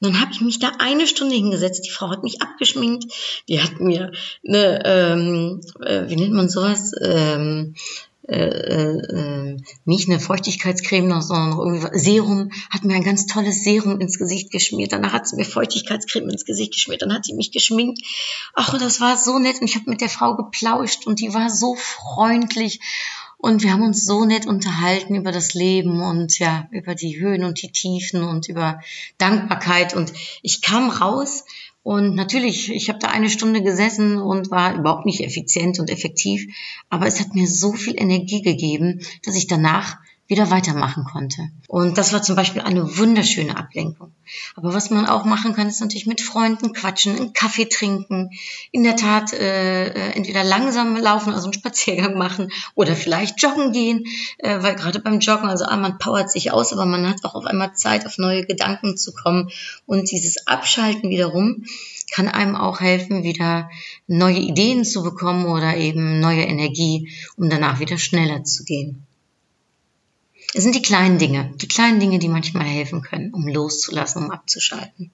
Dann 0.00 0.20
habe 0.20 0.32
ich 0.32 0.40
mich 0.40 0.58
da 0.58 0.72
eine 0.78 1.06
Stunde 1.06 1.34
hingesetzt. 1.34 1.86
Die 1.86 1.90
Frau 1.90 2.10
hat 2.10 2.22
mich 2.22 2.42
abgeschminkt. 2.42 3.12
Die 3.48 3.62
hat 3.62 3.80
mir 3.80 4.12
eine, 4.46 4.82
ähm, 4.84 5.60
äh, 5.80 6.08
wie 6.08 6.16
nennt 6.16 6.34
man 6.34 6.48
sowas? 6.48 6.92
Ähm, 7.02 7.74
äh, 8.28 8.98
äh, 8.98 9.56
nicht 9.84 10.08
eine 10.08 10.18
Feuchtigkeitscreme, 10.18 11.22
sondern 11.22 11.50
noch 11.50 11.64
irgendwie 11.64 11.98
Serum, 11.98 12.50
hat 12.70 12.84
mir 12.84 12.96
ein 12.96 13.04
ganz 13.04 13.26
tolles 13.26 13.62
Serum 13.62 14.00
ins 14.00 14.18
Gesicht 14.18 14.50
geschmiert. 14.50 14.92
Danach 14.92 15.12
hat 15.12 15.28
sie 15.28 15.36
mir 15.36 15.44
Feuchtigkeitscreme 15.44 16.30
ins 16.30 16.44
Gesicht 16.44 16.72
geschmiert. 16.72 17.02
Dann 17.02 17.14
hat 17.14 17.24
sie 17.24 17.34
mich 17.34 17.52
geschminkt. 17.52 18.02
Ach, 18.54 18.72
und 18.72 18.82
das 18.82 19.00
war 19.00 19.16
so 19.16 19.38
nett. 19.38 19.60
Und 19.60 19.68
ich 19.68 19.76
habe 19.76 19.88
mit 19.88 20.00
der 20.00 20.08
Frau 20.08 20.34
geplauscht 20.34 21.06
und 21.06 21.20
die 21.20 21.34
war 21.34 21.50
so 21.50 21.76
freundlich. 21.76 22.80
Und 23.38 23.62
wir 23.62 23.72
haben 23.72 23.82
uns 23.82 24.04
so 24.04 24.24
nett 24.24 24.46
unterhalten 24.46 25.14
über 25.14 25.30
das 25.30 25.54
Leben 25.54 26.00
und 26.00 26.38
ja, 26.38 26.68
über 26.70 26.94
die 26.94 27.20
Höhen 27.20 27.44
und 27.44 27.62
die 27.62 27.70
Tiefen 27.70 28.22
und 28.22 28.48
über 28.48 28.80
Dankbarkeit. 29.18 29.94
Und 29.94 30.12
ich 30.42 30.62
kam 30.62 30.88
raus 30.88 31.44
und 31.82 32.16
natürlich, 32.16 32.72
ich 32.72 32.88
habe 32.88 32.98
da 32.98 33.08
eine 33.08 33.30
Stunde 33.30 33.62
gesessen 33.62 34.18
und 34.18 34.50
war 34.50 34.74
überhaupt 34.74 35.06
nicht 35.06 35.20
effizient 35.20 35.78
und 35.78 35.88
effektiv. 35.88 36.52
Aber 36.88 37.06
es 37.06 37.20
hat 37.20 37.34
mir 37.34 37.46
so 37.46 37.72
viel 37.72 37.94
Energie 37.96 38.42
gegeben, 38.42 39.02
dass 39.24 39.36
ich 39.36 39.46
danach 39.46 39.98
wieder 40.28 40.50
weitermachen 40.50 41.04
konnte. 41.04 41.50
Und 41.68 41.98
das 41.98 42.12
war 42.12 42.22
zum 42.22 42.34
Beispiel 42.34 42.62
eine 42.62 42.98
wunderschöne 42.98 43.56
Ablenkung. 43.56 44.12
Aber 44.56 44.74
was 44.74 44.90
man 44.90 45.06
auch 45.06 45.24
machen 45.24 45.54
kann, 45.54 45.68
ist 45.68 45.80
natürlich 45.80 46.06
mit 46.06 46.20
Freunden 46.20 46.72
quatschen, 46.72 47.16
einen 47.16 47.32
Kaffee 47.32 47.66
trinken, 47.66 48.30
in 48.72 48.82
der 48.82 48.96
Tat 48.96 49.32
äh, 49.32 49.86
äh 49.86 50.12
entweder 50.16 50.42
langsam 50.42 50.96
laufen, 50.96 51.32
also 51.32 51.46
einen 51.46 51.52
Spaziergang 51.52 52.18
machen 52.18 52.50
oder 52.74 52.96
vielleicht 52.96 53.40
joggen 53.40 53.72
gehen, 53.72 54.04
äh, 54.38 54.62
weil 54.62 54.74
gerade 54.74 54.98
beim 54.98 55.20
Joggen, 55.20 55.48
also 55.48 55.64
ah, 55.64 55.76
man 55.76 55.98
powert 55.98 56.30
sich 56.30 56.52
aus, 56.52 56.72
aber 56.72 56.86
man 56.86 57.08
hat 57.08 57.24
auch 57.24 57.34
auf 57.36 57.46
einmal 57.46 57.74
Zeit, 57.74 58.04
auf 58.06 58.18
neue 58.18 58.44
Gedanken 58.44 58.96
zu 58.96 59.12
kommen. 59.12 59.50
Und 59.86 60.10
dieses 60.10 60.46
Abschalten 60.46 61.10
wiederum 61.10 61.64
kann 62.12 62.28
einem 62.28 62.56
auch 62.56 62.80
helfen, 62.80 63.22
wieder 63.22 63.70
neue 64.06 64.38
Ideen 64.38 64.84
zu 64.84 65.02
bekommen 65.02 65.46
oder 65.46 65.76
eben 65.76 66.20
neue 66.20 66.42
Energie, 66.42 67.12
um 67.36 67.50
danach 67.50 67.80
wieder 67.80 67.98
schneller 67.98 68.44
zu 68.44 68.64
gehen. 68.64 69.05
Es 70.54 70.62
sind 70.62 70.74
die 70.74 70.82
kleinen 70.82 71.18
Dinge, 71.18 71.52
die 71.56 71.68
kleinen 71.68 72.00
Dinge, 72.00 72.18
die 72.18 72.28
manchmal 72.28 72.66
helfen 72.66 73.02
können, 73.02 73.32
um 73.32 73.46
loszulassen, 73.46 74.24
um 74.24 74.30
abzuschalten. 74.30 75.10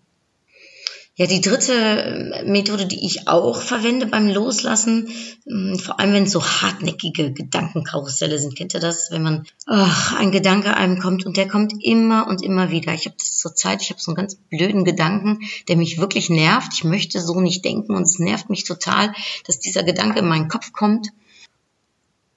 Ja, 1.14 1.26
die 1.26 1.42
dritte 1.42 1.74
äh, 1.74 2.42
Methode, 2.44 2.86
die 2.86 3.04
ich 3.04 3.28
auch 3.28 3.60
verwende 3.60 4.06
beim 4.06 4.28
Loslassen, 4.28 5.10
hm, 5.44 5.78
vor 5.78 6.00
allem 6.00 6.14
wenn 6.14 6.22
es 6.22 6.32
so 6.32 6.42
hartnäckige 6.42 7.32
Gedankenkarusselle 7.32 8.38
sind, 8.38 8.56
kennt 8.56 8.72
ihr 8.72 8.80
das, 8.80 9.10
wenn 9.10 9.22
man 9.22 9.46
ach, 9.66 10.14
ein 10.14 10.32
Gedanke 10.32 10.74
einem 10.74 11.00
kommt 11.00 11.26
und 11.26 11.36
der 11.36 11.48
kommt 11.48 11.74
immer 11.84 12.28
und 12.28 12.40
immer 12.42 12.70
wieder. 12.70 12.94
Ich 12.94 13.04
habe 13.04 13.16
das 13.18 13.36
zur 13.36 13.54
Zeit, 13.54 13.82
ich 13.82 13.90
habe 13.90 14.00
so 14.00 14.12
einen 14.12 14.16
ganz 14.16 14.36
blöden 14.36 14.84
Gedanken, 14.84 15.40
der 15.68 15.76
mich 15.76 15.98
wirklich 15.98 16.30
nervt. 16.30 16.72
Ich 16.72 16.84
möchte 16.84 17.20
so 17.20 17.42
nicht 17.42 17.62
denken 17.62 17.94
und 17.94 18.04
es 18.04 18.18
nervt 18.18 18.48
mich 18.48 18.64
total, 18.64 19.12
dass 19.46 19.60
dieser 19.60 19.82
Gedanke 19.82 20.20
in 20.20 20.28
meinen 20.28 20.48
Kopf 20.48 20.72
kommt. 20.72 21.08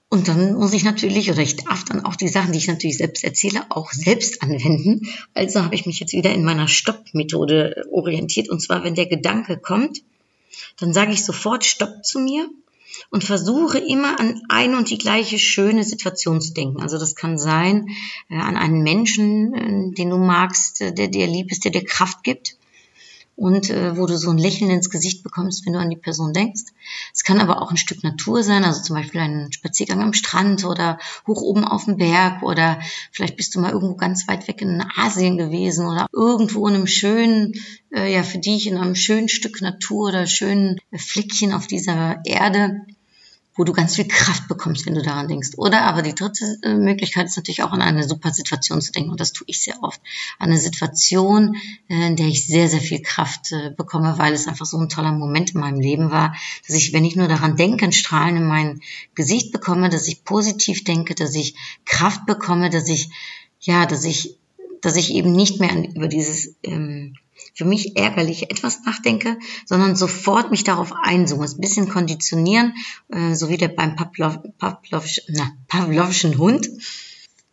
Und 0.09 0.27
dann 0.27 0.53
muss 0.53 0.73
ich 0.73 0.83
natürlich, 0.83 1.31
oder 1.31 1.41
ich 1.41 1.55
darf 1.57 1.83
dann 1.83 2.05
auch 2.05 2.15
die 2.15 2.27
Sachen, 2.27 2.51
die 2.51 2.59
ich 2.59 2.67
natürlich 2.67 2.97
selbst 2.97 3.23
erzähle, 3.23 3.65
auch 3.69 3.91
selbst 3.91 4.43
anwenden. 4.43 5.09
Also 5.33 5.63
habe 5.63 5.75
ich 5.75 5.85
mich 5.85 5.99
jetzt 5.99 6.13
wieder 6.13 6.33
in 6.33 6.43
meiner 6.43 6.67
Stopp-Methode 6.67 7.85
orientiert. 7.91 8.49
Und 8.49 8.61
zwar, 8.61 8.83
wenn 8.83 8.95
der 8.95 9.07
Gedanke 9.07 9.57
kommt, 9.57 10.03
dann 10.77 10.93
sage 10.93 11.11
ich 11.11 11.25
sofort 11.25 11.65
Stopp 11.65 12.05
zu 12.05 12.19
mir 12.19 12.49
und 13.09 13.23
versuche 13.23 13.79
immer 13.79 14.19
an 14.19 14.41
eine 14.47 14.77
und 14.77 14.89
die 14.89 14.97
gleiche 14.97 15.39
schöne 15.39 15.83
Situation 15.83 16.39
zu 16.39 16.53
denken. 16.53 16.81
Also 16.81 16.97
das 16.97 17.15
kann 17.15 17.37
sein 17.37 17.89
äh, 18.29 18.35
an 18.35 18.55
einen 18.55 18.83
Menschen, 18.83 19.53
äh, 19.53 19.95
den 19.95 20.09
du 20.09 20.17
magst, 20.17 20.81
äh, 20.81 20.93
der 20.93 21.07
dir 21.07 21.27
lieb 21.27 21.51
ist, 21.51 21.65
der 21.65 21.71
dir 21.71 21.83
Kraft 21.83 22.23
gibt 22.23 22.57
und 23.35 23.69
äh, 23.69 23.97
wo 23.97 24.05
du 24.05 24.17
so 24.17 24.29
ein 24.29 24.37
Lächeln 24.37 24.71
ins 24.71 24.89
Gesicht 24.89 25.23
bekommst, 25.23 25.65
wenn 25.65 25.73
du 25.73 25.79
an 25.79 25.89
die 25.89 25.97
Person 25.97 26.33
denkst. 26.33 26.63
Es 27.13 27.23
kann 27.23 27.41
aber 27.41 27.61
auch 27.61 27.71
ein 27.71 27.77
Stück 27.77 28.03
Natur 28.03 28.43
sein, 28.43 28.63
also 28.63 28.81
zum 28.81 28.95
Beispiel 28.95 29.21
ein 29.21 29.51
Spaziergang 29.51 30.01
am 30.01 30.13
Strand 30.13 30.63
oder 30.65 30.97
hoch 31.27 31.41
oben 31.41 31.65
auf 31.65 31.85
dem 31.85 31.97
Berg 31.97 32.43
oder 32.43 32.79
vielleicht 33.11 33.35
bist 33.35 33.55
du 33.55 33.59
mal 33.59 33.71
irgendwo 33.71 33.95
ganz 33.95 34.27
weit 34.27 34.47
weg 34.47 34.61
in 34.61 34.83
Asien 34.95 35.37
gewesen 35.37 35.85
oder 35.85 36.07
irgendwo 36.13 36.67
in 36.67 36.75
einem 36.75 36.87
schönen, 36.87 37.53
äh, 37.93 38.13
ja 38.13 38.23
für 38.23 38.39
dich 38.39 38.67
in 38.67 38.77
einem 38.77 38.95
schönen 38.95 39.29
Stück 39.29 39.61
Natur 39.61 40.09
oder 40.09 40.27
schönen 40.27 40.79
Fleckchen 40.93 41.53
auf 41.53 41.67
dieser 41.67 42.21
Erde 42.25 42.85
wo 43.55 43.63
du 43.63 43.71
ganz 43.71 43.95
viel 43.95 44.07
Kraft 44.07 44.47
bekommst, 44.47 44.85
wenn 44.85 44.95
du 44.95 45.01
daran 45.01 45.27
denkst. 45.27 45.51
Oder 45.57 45.83
aber 45.83 46.01
die 46.01 46.13
dritte 46.13 46.57
äh, 46.61 46.75
Möglichkeit 46.75 47.27
ist 47.27 47.37
natürlich 47.37 47.63
auch 47.63 47.71
an 47.71 47.81
eine 47.81 48.07
super 48.07 48.31
Situation 48.31 48.81
zu 48.81 48.91
denken. 48.91 49.11
Und 49.11 49.19
das 49.19 49.31
tue 49.31 49.45
ich 49.47 49.61
sehr 49.61 49.81
oft. 49.81 50.01
Eine 50.39 50.57
Situation, 50.57 51.55
äh, 51.87 52.07
in 52.07 52.15
der 52.17 52.27
ich 52.27 52.45
sehr, 52.45 52.67
sehr 52.67 52.81
viel 52.81 53.01
Kraft 53.01 53.53
äh, 53.53 53.71
bekomme, 53.75 54.17
weil 54.17 54.33
es 54.33 54.47
einfach 54.47 54.65
so 54.65 54.77
ein 54.77 54.89
toller 54.89 55.13
Moment 55.13 55.55
in 55.55 55.61
meinem 55.61 55.79
Leben 55.79 56.11
war, 56.11 56.35
dass 56.67 56.75
ich, 56.75 56.91
wenn 56.91 57.05
ich 57.05 57.15
nur 57.15 57.29
daran 57.29 57.55
denke, 57.55 57.85
ein 57.85 57.93
Strahlen 57.93 58.37
in 58.37 58.45
mein 58.45 58.81
Gesicht 59.15 59.53
bekomme, 59.53 59.89
dass 59.89 60.07
ich 60.07 60.25
positiv 60.25 60.83
denke, 60.83 61.15
dass 61.15 61.33
ich 61.33 61.55
Kraft 61.85 62.25
bekomme, 62.25 62.69
dass 62.69 62.89
ich, 62.89 63.09
ja, 63.61 63.85
dass 63.85 64.03
ich, 64.03 64.35
dass 64.81 64.97
ich 64.97 65.13
eben 65.13 65.31
nicht 65.31 65.61
mehr 65.61 65.71
an, 65.71 65.85
über 65.85 66.09
dieses, 66.09 66.55
ähm, 66.61 67.15
für 67.53 67.65
mich 67.65 67.97
ärgerliche 67.97 68.49
etwas 68.49 68.81
nachdenke, 68.85 69.37
sondern 69.65 69.95
sofort 69.95 70.51
mich 70.51 70.63
darauf 70.63 70.93
einzoome, 70.93 71.45
ein 71.45 71.61
bisschen 71.61 71.89
konditionieren, 71.89 72.73
äh, 73.09 73.33
so 73.33 73.49
wie 73.49 73.57
der 73.57 73.69
beim 73.69 73.95
Pavlov, 73.95 74.39
Pavlovsch, 74.57 75.21
na, 75.29 75.51
Pavlovschen 75.67 76.37
Hund. 76.37 76.69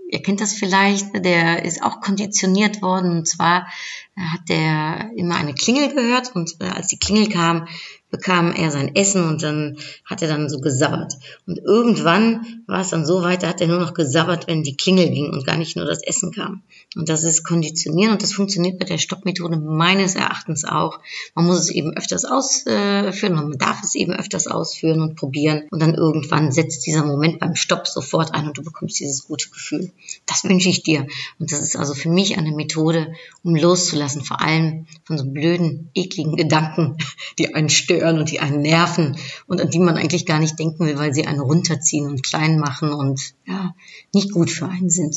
Ihr 0.08 0.20
kennt 0.20 0.42
das 0.42 0.52
vielleicht, 0.52 1.24
der 1.24 1.64
ist 1.64 1.82
auch 1.82 2.00
konditioniert 2.00 2.82
worden. 2.82 3.10
Und 3.12 3.26
zwar 3.26 3.66
hat 4.14 4.46
der 4.50 5.10
immer 5.16 5.36
eine 5.36 5.54
Klingel 5.54 5.94
gehört. 5.94 6.36
Und 6.36 6.56
äh, 6.60 6.64
als 6.64 6.88
die 6.88 6.98
Klingel 6.98 7.30
kam, 7.30 7.66
bekam 8.12 8.52
er 8.52 8.71
sein 8.71 8.95
Essen 8.95 9.26
und 9.26 9.42
dann 9.42 9.78
hat 10.04 10.21
er 10.21 10.28
dann 10.28 10.49
so 10.50 10.61
gesabbert. 10.61 11.14
Und 11.47 11.59
irgendwann 11.59 12.62
war 12.66 12.83
es 12.83 12.90
dann 12.90 13.07
so 13.07 13.23
weit, 13.23 13.42
da 13.42 13.49
hat 13.49 13.62
er 13.62 13.69
nur 13.69 13.81
noch 13.81 13.95
gesabbert, 13.95 14.47
wenn 14.47 14.62
die 14.62 14.76
Klingel 14.76 15.09
ging 15.09 15.31
und 15.31 15.47
gar 15.47 15.57
nicht 15.57 15.76
nur 15.76 15.87
das 15.87 16.02
Essen 16.02 16.31
kam. 16.31 16.62
Und 16.95 17.09
das 17.09 17.25
ist 17.25 17.42
Konditionieren 17.42 18.12
und 18.12 18.23
das 18.23 18.35
funktioniert 18.35 18.78
bei 18.78 18.85
der 18.85 18.99
Stoppmethode 18.99 19.57
meines 19.57 20.14
Erachtens 20.14 20.64
auch. 20.64 21.00
Man 21.35 21.47
muss 21.47 21.59
es 21.59 21.71
eben 21.71 21.97
öfters 21.97 22.26
ausführen, 22.26 23.35
man 23.35 23.57
darf 23.57 23.83
es 23.83 23.95
eben 23.95 24.12
öfters 24.12 24.47
ausführen 24.47 25.00
und 25.00 25.16
probieren 25.16 25.62
und 25.71 25.81
dann 25.81 25.95
irgendwann 25.95 26.52
setzt 26.52 26.87
dieser 26.87 27.07
Moment 27.07 27.38
beim 27.40 27.57
Stopp 27.57 27.88
sofort 27.88 28.35
ein 28.35 28.47
und 28.47 28.59
du 28.59 28.62
bekommst 28.62 29.00
dieses 29.00 29.25
gute 29.25 29.49
Gefühl. 29.49 29.90
Das 30.26 30.45
wünsche 30.45 30.69
ich 30.69 30.83
dir. 30.83 31.07
Und 31.38 31.50
das 31.50 31.61
ist 31.61 31.76
also 31.76 31.95
für 31.95 32.11
mich 32.11 32.37
eine 32.37 32.52
Methode, 32.52 33.14
um 33.42 33.57
loszulassen, 33.57 34.23
vor 34.23 34.42
allem 34.42 34.87
von 35.04 35.16
so 35.16 35.25
blöden, 35.25 35.90
ekligen 35.95 36.37
Gedanken, 36.37 36.99
die 37.38 37.54
einen 37.54 37.71
stören 37.71 38.01
und 38.02 38.30
die 38.30 38.40
einen 38.40 38.62
nerven 38.62 39.16
und 39.47 39.61
an 39.61 39.71
die 39.71 39.78
man 39.78 39.97
eigentlich 39.97 40.26
gar 40.26 40.38
nicht 40.38 40.59
denken 40.59 40.87
will, 40.87 40.99
weil 40.99 41.14
sie 41.14 41.26
einen 41.26 41.40
runterziehen 41.40 42.06
und 42.06 42.23
klein 42.23 42.59
machen 42.59 42.92
und 42.92 43.35
ja, 43.47 43.75
nicht 44.12 44.32
gut 44.32 44.50
für 44.50 44.68
einen 44.68 44.90
sind. 44.90 45.16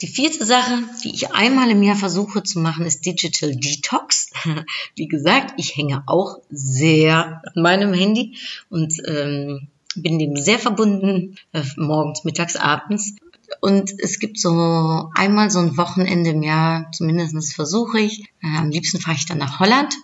Die 0.00 0.06
vierte 0.06 0.44
Sache, 0.44 0.82
die 1.02 1.10
ich 1.10 1.32
einmal 1.32 1.70
im 1.70 1.82
Jahr 1.82 1.96
versuche 1.96 2.42
zu 2.42 2.58
machen, 2.58 2.86
ist 2.86 3.04
Digital 3.04 3.54
Detox. 3.54 4.30
Wie 4.96 5.08
gesagt, 5.08 5.54
ich 5.58 5.76
hänge 5.76 6.04
auch 6.06 6.38
sehr 6.50 7.42
an 7.54 7.62
meinem 7.62 7.92
Handy 7.92 8.36
und 8.70 8.94
ähm, 9.06 9.68
bin 9.94 10.18
dem 10.18 10.36
sehr 10.36 10.58
verbunden, 10.58 11.36
äh, 11.52 11.62
morgens, 11.76 12.24
mittags, 12.24 12.56
abends. 12.56 13.14
Und 13.60 13.92
es 13.98 14.18
gibt 14.18 14.38
so 14.38 15.10
einmal 15.14 15.50
so 15.50 15.58
ein 15.58 15.76
Wochenende 15.76 16.30
im 16.30 16.42
Jahr, 16.42 16.90
zumindest 16.92 17.54
versuche 17.54 18.00
ich. 18.00 18.20
Äh, 18.42 18.56
am 18.56 18.70
liebsten 18.70 19.00
fahre 19.00 19.16
ich 19.16 19.26
dann 19.26 19.38
nach 19.38 19.60
Holland. 19.60 19.94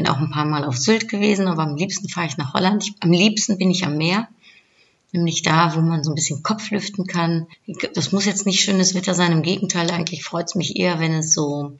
Bin 0.00 0.08
auch 0.08 0.16
ein 0.16 0.30
paar 0.30 0.46
Mal 0.46 0.64
auf 0.64 0.78
Sylt 0.78 1.10
gewesen, 1.10 1.46
aber 1.46 1.62
am 1.62 1.76
liebsten 1.76 2.08
fahre 2.08 2.26
ich 2.26 2.38
nach 2.38 2.54
Holland. 2.54 2.84
Ich, 2.84 2.94
am 3.00 3.12
liebsten 3.12 3.58
bin 3.58 3.70
ich 3.70 3.84
am 3.84 3.98
Meer 3.98 4.28
nämlich 5.12 5.42
da, 5.42 5.76
wo 5.76 5.82
man 5.82 6.02
so 6.02 6.10
ein 6.10 6.14
bisschen 6.14 6.42
Kopf 6.42 6.70
lüften 6.70 7.06
kann. 7.06 7.48
Das 7.92 8.10
muss 8.10 8.24
jetzt 8.24 8.46
nicht 8.46 8.62
schönes 8.62 8.94
Wetter 8.94 9.12
sein, 9.12 9.32
im 9.32 9.42
Gegenteil, 9.42 9.90
eigentlich 9.90 10.24
freut 10.24 10.46
es 10.46 10.54
mich 10.54 10.76
eher, 10.76 11.00
wenn 11.00 11.12
es 11.12 11.34
so 11.34 11.78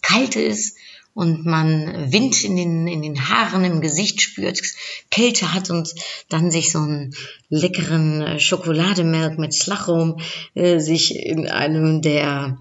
kalt 0.00 0.34
ist 0.34 0.78
und 1.12 1.44
man 1.44 2.10
Wind 2.10 2.42
in 2.42 2.56
den, 2.56 2.88
in 2.88 3.02
den 3.02 3.28
Haaren, 3.28 3.64
im 3.64 3.82
Gesicht 3.82 4.22
spürt, 4.22 4.62
Kälte 5.10 5.52
hat 5.52 5.68
und 5.68 5.92
dann 6.30 6.50
sich 6.50 6.72
so 6.72 6.78
einen 6.78 7.14
leckeren 7.50 8.22
äh, 8.22 8.40
Schokolademelk 8.40 9.38
mit 9.38 9.52
Slachrum 9.52 10.20
äh, 10.54 10.78
sich 10.78 11.14
in 11.16 11.48
einem 11.48 12.00
der 12.00 12.56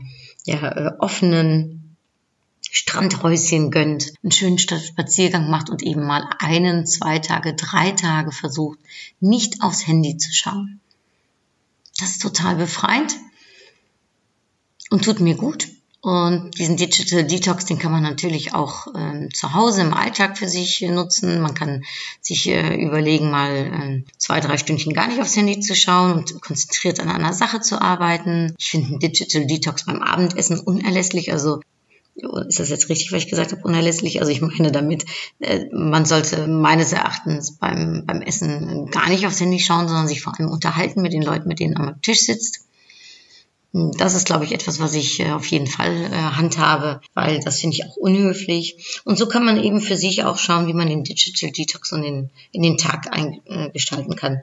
ja, 0.45 0.67
äh, 0.67 0.91
offenen 0.99 1.80
Strandhäuschen 2.73 3.69
gönnt, 3.69 4.13
einen 4.23 4.31
schönen 4.31 4.57
Spaziergang 4.57 5.49
macht 5.49 5.69
und 5.69 5.83
eben 5.83 6.05
mal 6.05 6.25
einen, 6.39 6.87
zwei 6.87 7.19
Tage, 7.19 7.53
drei 7.53 7.91
Tage 7.91 8.31
versucht, 8.31 8.79
nicht 9.19 9.61
aufs 9.61 9.85
Handy 9.85 10.17
zu 10.17 10.31
schauen. 10.31 10.79
Das 11.99 12.11
ist 12.11 12.21
total 12.21 12.55
befreiend 12.55 13.13
und 14.89 15.03
tut 15.03 15.19
mir 15.19 15.35
gut. 15.35 15.67
Und 15.99 16.57
diesen 16.57 16.77
Digital 16.77 17.25
Detox, 17.25 17.65
den 17.65 17.77
kann 17.77 17.91
man 17.91 18.01
natürlich 18.01 18.55
auch 18.55 18.87
äh, 18.95 19.29
zu 19.29 19.53
Hause 19.53 19.81
im 19.81 19.93
Alltag 19.93 20.37
für 20.37 20.47
sich 20.47 20.81
nutzen. 20.81 21.41
Man 21.41 21.53
kann 21.53 21.83
sich 22.21 22.47
äh, 22.47 22.75
überlegen, 22.81 23.29
mal 23.29 23.55
äh, 23.55 24.11
zwei, 24.17 24.39
drei 24.39 24.57
Stündchen 24.57 24.93
gar 24.93 25.07
nicht 25.07 25.21
aufs 25.21 25.35
Handy 25.35 25.59
zu 25.59 25.75
schauen 25.75 26.13
und 26.13 26.41
konzentriert 26.41 26.99
an 27.01 27.09
einer 27.09 27.33
Sache 27.33 27.59
zu 27.59 27.79
arbeiten. 27.79 28.55
Ich 28.57 28.71
finde 28.71 28.87
einen 28.87 28.99
Digital 28.99 29.45
Detox 29.45 29.85
beim 29.85 30.01
Abendessen 30.01 30.59
unerlässlich. 30.59 31.31
Also 31.31 31.59
ist 32.15 32.59
das 32.59 32.69
jetzt 32.69 32.89
richtig, 32.89 33.11
was 33.11 33.23
ich 33.23 33.29
gesagt 33.29 33.51
habe, 33.51 33.63
unerlässlich? 33.63 34.19
Also 34.19 34.31
ich 34.31 34.41
meine 34.41 34.71
damit, 34.71 35.05
äh, 35.39 35.65
man 35.71 36.05
sollte 36.05 36.47
meines 36.47 36.91
Erachtens 36.91 37.57
beim, 37.57 38.03
beim 38.05 38.21
Essen 38.21 38.87
gar 38.91 39.09
nicht 39.09 39.25
aufs 39.25 39.39
Handy 39.39 39.59
schauen, 39.59 39.87
sondern 39.87 40.07
sich 40.07 40.21
vor 40.21 40.37
allem 40.37 40.49
unterhalten 40.49 41.01
mit 41.01 41.13
den 41.13 41.23
Leuten, 41.23 41.47
mit 41.47 41.59
denen 41.59 41.73
man 41.73 41.89
am 41.89 42.01
Tisch 42.01 42.21
sitzt. 42.21 42.65
Das 43.73 44.15
ist, 44.15 44.25
glaube 44.25 44.43
ich, 44.43 44.51
etwas, 44.51 44.81
was 44.81 44.93
ich 44.93 45.21
äh, 45.21 45.31
auf 45.31 45.45
jeden 45.45 45.67
Fall 45.67 45.95
äh, 45.95 46.09
handhabe, 46.11 46.99
weil 47.13 47.39
das 47.39 47.61
finde 47.61 47.77
ich 47.77 47.85
auch 47.85 47.95
unhöflich. 47.95 49.01
Und 49.05 49.17
so 49.17 49.27
kann 49.27 49.45
man 49.45 49.63
eben 49.63 49.79
für 49.79 49.95
sich 49.95 50.25
auch 50.25 50.37
schauen, 50.37 50.67
wie 50.67 50.73
man 50.73 50.89
den 50.89 51.05
Digital 51.05 51.51
Detox 51.51 51.93
in 51.93 52.01
den, 52.01 52.29
in 52.51 52.63
den 52.63 52.77
Tag 52.77 53.07
eingestalten 53.09 54.17
kann. 54.17 54.41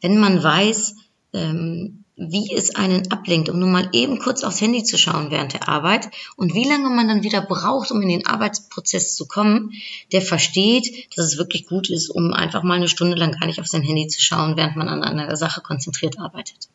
Wenn 0.00 0.18
man 0.18 0.42
weiß, 0.42 0.96
ähm, 1.34 2.04
wie 2.16 2.54
es 2.54 2.74
einen 2.74 3.12
ablenkt, 3.12 3.50
um 3.50 3.58
nur 3.58 3.68
mal 3.68 3.90
eben 3.92 4.18
kurz 4.18 4.42
aufs 4.42 4.60
Handy 4.60 4.82
zu 4.82 4.96
schauen 4.96 5.30
während 5.30 5.52
der 5.52 5.68
Arbeit 5.68 6.08
und 6.36 6.54
wie 6.54 6.64
lange 6.64 6.88
man 6.88 7.08
dann 7.08 7.22
wieder 7.22 7.42
braucht, 7.42 7.90
um 7.90 8.00
in 8.00 8.08
den 8.08 8.26
Arbeitsprozess 8.26 9.14
zu 9.14 9.26
kommen, 9.26 9.72
der 10.12 10.22
versteht, 10.22 11.14
dass 11.16 11.26
es 11.26 11.36
wirklich 11.36 11.66
gut 11.66 11.90
ist, 11.90 12.08
um 12.08 12.32
einfach 12.32 12.62
mal 12.62 12.74
eine 12.74 12.88
Stunde 12.88 13.16
lang 13.16 13.32
gar 13.32 13.46
nicht 13.46 13.60
auf 13.60 13.66
sein 13.66 13.82
Handy 13.82 14.06
zu 14.06 14.22
schauen, 14.22 14.56
während 14.56 14.76
man 14.76 14.88
an 14.88 15.02
einer 15.02 15.36
Sache 15.36 15.60
konzentriert 15.60 16.18
arbeitet. 16.18 16.68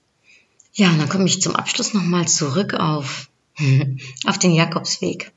Ja, 0.74 0.90
und 0.92 1.00
dann 1.00 1.10
komme 1.10 1.26
ich 1.26 1.42
zum 1.42 1.56
Abschluss 1.56 1.94
nochmal 1.94 2.28
zurück 2.28 2.76
auf, 2.76 3.30
auf 4.26 4.38
den 4.38 4.54
Jakobsweg. 4.54 5.34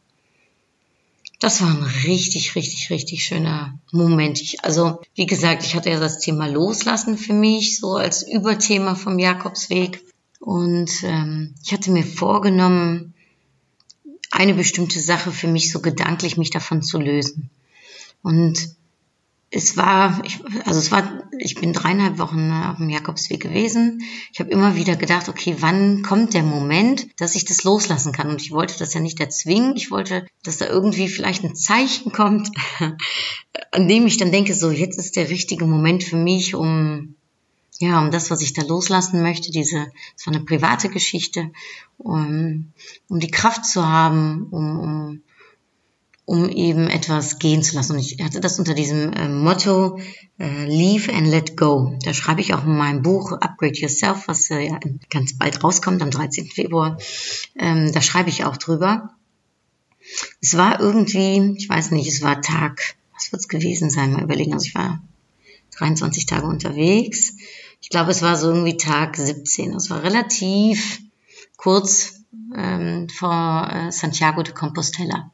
Das 1.45 1.61
war 1.61 1.69
ein 1.69 1.83
richtig, 2.07 2.57
richtig, 2.57 2.89
richtig 2.89 3.23
schöner 3.23 3.79
Moment. 3.93 4.41
Ich, 4.41 4.65
also, 4.65 5.03
wie 5.15 5.27
gesagt, 5.27 5.63
ich 5.63 5.75
hatte 5.75 5.91
ja 5.91 6.01
das 6.01 6.19
Thema 6.19 6.47
Loslassen 6.47 7.19
für 7.19 7.35
mich, 7.35 7.79
so 7.79 7.97
als 7.97 8.27
Überthema 8.27 8.95
vom 8.95 9.19
Jakobsweg. 9.19 10.03
Und 10.41 10.91
ähm, 11.03 11.55
ich 11.63 11.75
hatte 11.75 11.91
mir 11.91 12.03
vorgenommen, 12.03 13.13
eine 14.31 14.55
bestimmte 14.55 15.01
Sache 15.01 15.33
für 15.33 15.49
mich 15.49 15.71
so 15.71 15.81
gedanklich 15.81 16.39
mich 16.39 16.49
davon 16.49 16.81
zu 16.81 16.99
lösen. 16.99 17.51
Und 18.23 18.75
es 19.55 19.77
war, 19.77 20.21
ich, 20.25 20.41
also 20.65 20.81
es 20.81 20.91
war, 20.91 21.29
ich 21.39 21.55
bin 21.55 21.73
dreieinhalb 21.73 22.19
Wochen 22.19 22.51
auf 22.51 22.79
dem 22.79 22.89
Jakobsweg 22.89 23.41
gewesen. 23.41 24.03
Ich 24.33 24.41
habe 24.41 24.51
immer 24.51 24.75
wieder 24.75 24.97
gedacht, 24.97 25.29
okay, 25.29 25.57
wann 25.61 26.03
kommt 26.03 26.35
der 26.35 26.43
Moment, 26.43 27.07
dass 27.21 27.37
ich 27.37 27.45
das 27.45 27.63
loslassen 27.63 28.13
kann? 28.13 28.29
Und 28.29 28.43
ich 28.43 28.51
wollte 28.51 28.77
das 28.77 28.95
ja 28.95 29.01
nicht 29.01 29.21
erzwingen. 29.21 29.77
Ich 29.77 29.93
wollte, 29.93 30.27
dass 30.43 30.57
da 30.57 30.67
irgendwie 30.67 31.09
vielleicht 31.09 31.45
ein 31.45 31.55
Zeichen 31.55 32.11
kommt, 32.11 32.51
an 33.71 33.87
dem 33.87 34.07
ich 34.07 34.17
dann 34.17 34.33
denke, 34.33 34.55
so 34.55 34.73
jetzt 34.73 34.99
ist 34.99 35.15
der 35.15 35.31
richtige 35.31 35.67
Moment 35.67 36.03
für 36.03 36.17
mich, 36.17 36.57
um 36.57 37.15
ja, 37.79 38.01
um 38.01 38.11
das, 38.11 38.31
was 38.31 38.41
ich 38.41 38.53
da 38.55 38.63
loslassen 38.63 39.23
möchte, 39.23 39.51
diese, 39.51 39.91
es 40.17 40.27
war 40.27 40.35
eine 40.35 40.45
private 40.45 40.89
Geschichte, 40.89 41.51
um, 41.99 42.73
um 43.09 43.19
die 43.19 43.31
Kraft 43.31 43.67
zu 43.67 43.85
haben, 43.87 44.47
um, 44.51 44.79
um 44.79 45.23
um 46.27 46.49
eben 46.49 46.89
etwas 46.89 47.39
gehen 47.39 47.63
zu 47.63 47.75
lassen. 47.75 47.93
Und 47.93 47.99
ich 47.99 48.23
hatte 48.23 48.41
das 48.41 48.59
unter 48.59 48.75
diesem 48.75 49.13
äh, 49.13 49.29
Motto 49.29 49.99
äh, 50.39 50.67
Leave 50.67 51.13
and 51.13 51.27
Let 51.27 51.57
Go. 51.57 51.99
Da 52.03 52.15
schreibe 52.15 52.41
ich 52.41 52.55
auch 52.55 52.65
in 52.65 52.77
meinem 52.77 53.03
Buch 53.03 53.33
Upgrade 53.33 53.79
Yourself, 53.79 54.27
was 54.27 54.51
äh, 54.51 54.61
ja 54.61 54.81
ganz 55.11 55.37
bald 55.37 55.63
rauskommt, 55.63 56.03
am 56.03 56.11
13. 56.11 56.47
Februar. 56.47 56.99
Ähm, 57.59 57.93
da 57.93 58.01
schreibe 58.01 58.31
ich 58.31 58.45
auch 58.45 58.57
drüber. 58.57 59.11
Es 60.41 60.57
war 60.57 60.81
irgendwie, 60.81 61.57
ich 61.59 61.69
weiß 61.69 61.91
nicht, 61.91 62.09
es 62.09 62.23
war 62.23 62.41
Tag, 62.41 62.97
was 63.15 63.33
wird 63.33 63.41
es 63.41 63.49
gewesen 63.49 63.91
sein? 63.91 64.13
Mal 64.13 64.23
überlegen. 64.23 64.55
Also 64.55 64.67
ich 64.67 64.75
war 64.75 65.03
23 65.77 66.25
Tage 66.27 66.47
unterwegs. 66.47 67.35
Ich 67.83 67.91
glaube, 67.91 68.13
es 68.13 68.23
war 68.23 68.37
so 68.37 68.49
irgendwie 68.49 68.79
Tag 68.79 69.17
17. 69.17 69.73
Das 69.73 69.91
war 69.91 70.03
relativ 70.03 71.01
kurz 71.59 72.23
ähm, 72.57 73.09
vor 73.11 73.69
äh, 73.71 73.93
Santiago 73.93 74.43
de 74.43 74.55
Compostela 74.55 75.31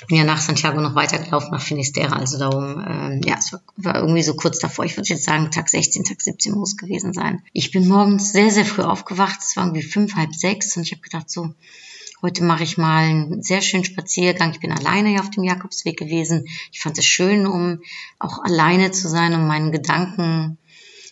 ich 0.00 0.06
bin 0.06 0.16
ja 0.16 0.22
nach 0.22 0.40
Santiago 0.40 0.80
noch 0.80 0.94
weitergelaufen, 0.94 1.50
nach 1.50 1.60
Finisterre, 1.60 2.14
also 2.14 2.38
darum, 2.38 2.84
ähm, 2.86 3.20
ja, 3.24 3.34
es 3.36 3.52
war, 3.52 3.60
war 3.76 3.96
irgendwie 3.96 4.22
so 4.22 4.34
kurz 4.34 4.60
davor. 4.60 4.84
Ich 4.84 4.96
würde 4.96 5.08
jetzt 5.08 5.24
sagen, 5.24 5.50
Tag 5.50 5.68
16, 5.68 6.04
Tag 6.04 6.20
17 6.20 6.52
muss 6.54 6.76
gewesen 6.76 7.12
sein. 7.12 7.42
Ich 7.52 7.72
bin 7.72 7.88
morgens 7.88 8.30
sehr, 8.30 8.52
sehr 8.52 8.64
früh 8.64 8.82
aufgewacht. 8.82 9.40
Es 9.40 9.56
war 9.56 9.64
irgendwie 9.64 9.82
fünf, 9.82 10.14
halb 10.14 10.32
sechs 10.36 10.76
und 10.76 10.84
ich 10.84 10.92
habe 10.92 11.02
gedacht, 11.02 11.28
so, 11.28 11.52
heute 12.22 12.44
mache 12.44 12.62
ich 12.62 12.78
mal 12.78 13.06
einen 13.06 13.42
sehr 13.42 13.60
schönen 13.60 13.82
Spaziergang. 13.82 14.52
Ich 14.52 14.60
bin 14.60 14.70
alleine 14.70 15.08
hier 15.08 15.20
auf 15.20 15.30
dem 15.30 15.42
Jakobsweg 15.42 15.98
gewesen. 15.98 16.44
Ich 16.70 16.80
fand 16.80 16.96
es 16.96 17.04
schön, 17.04 17.48
um 17.48 17.80
auch 18.20 18.44
alleine 18.44 18.92
zu 18.92 19.08
sein, 19.08 19.34
um 19.34 19.48
meinen 19.48 19.72
Gedanken 19.72 20.58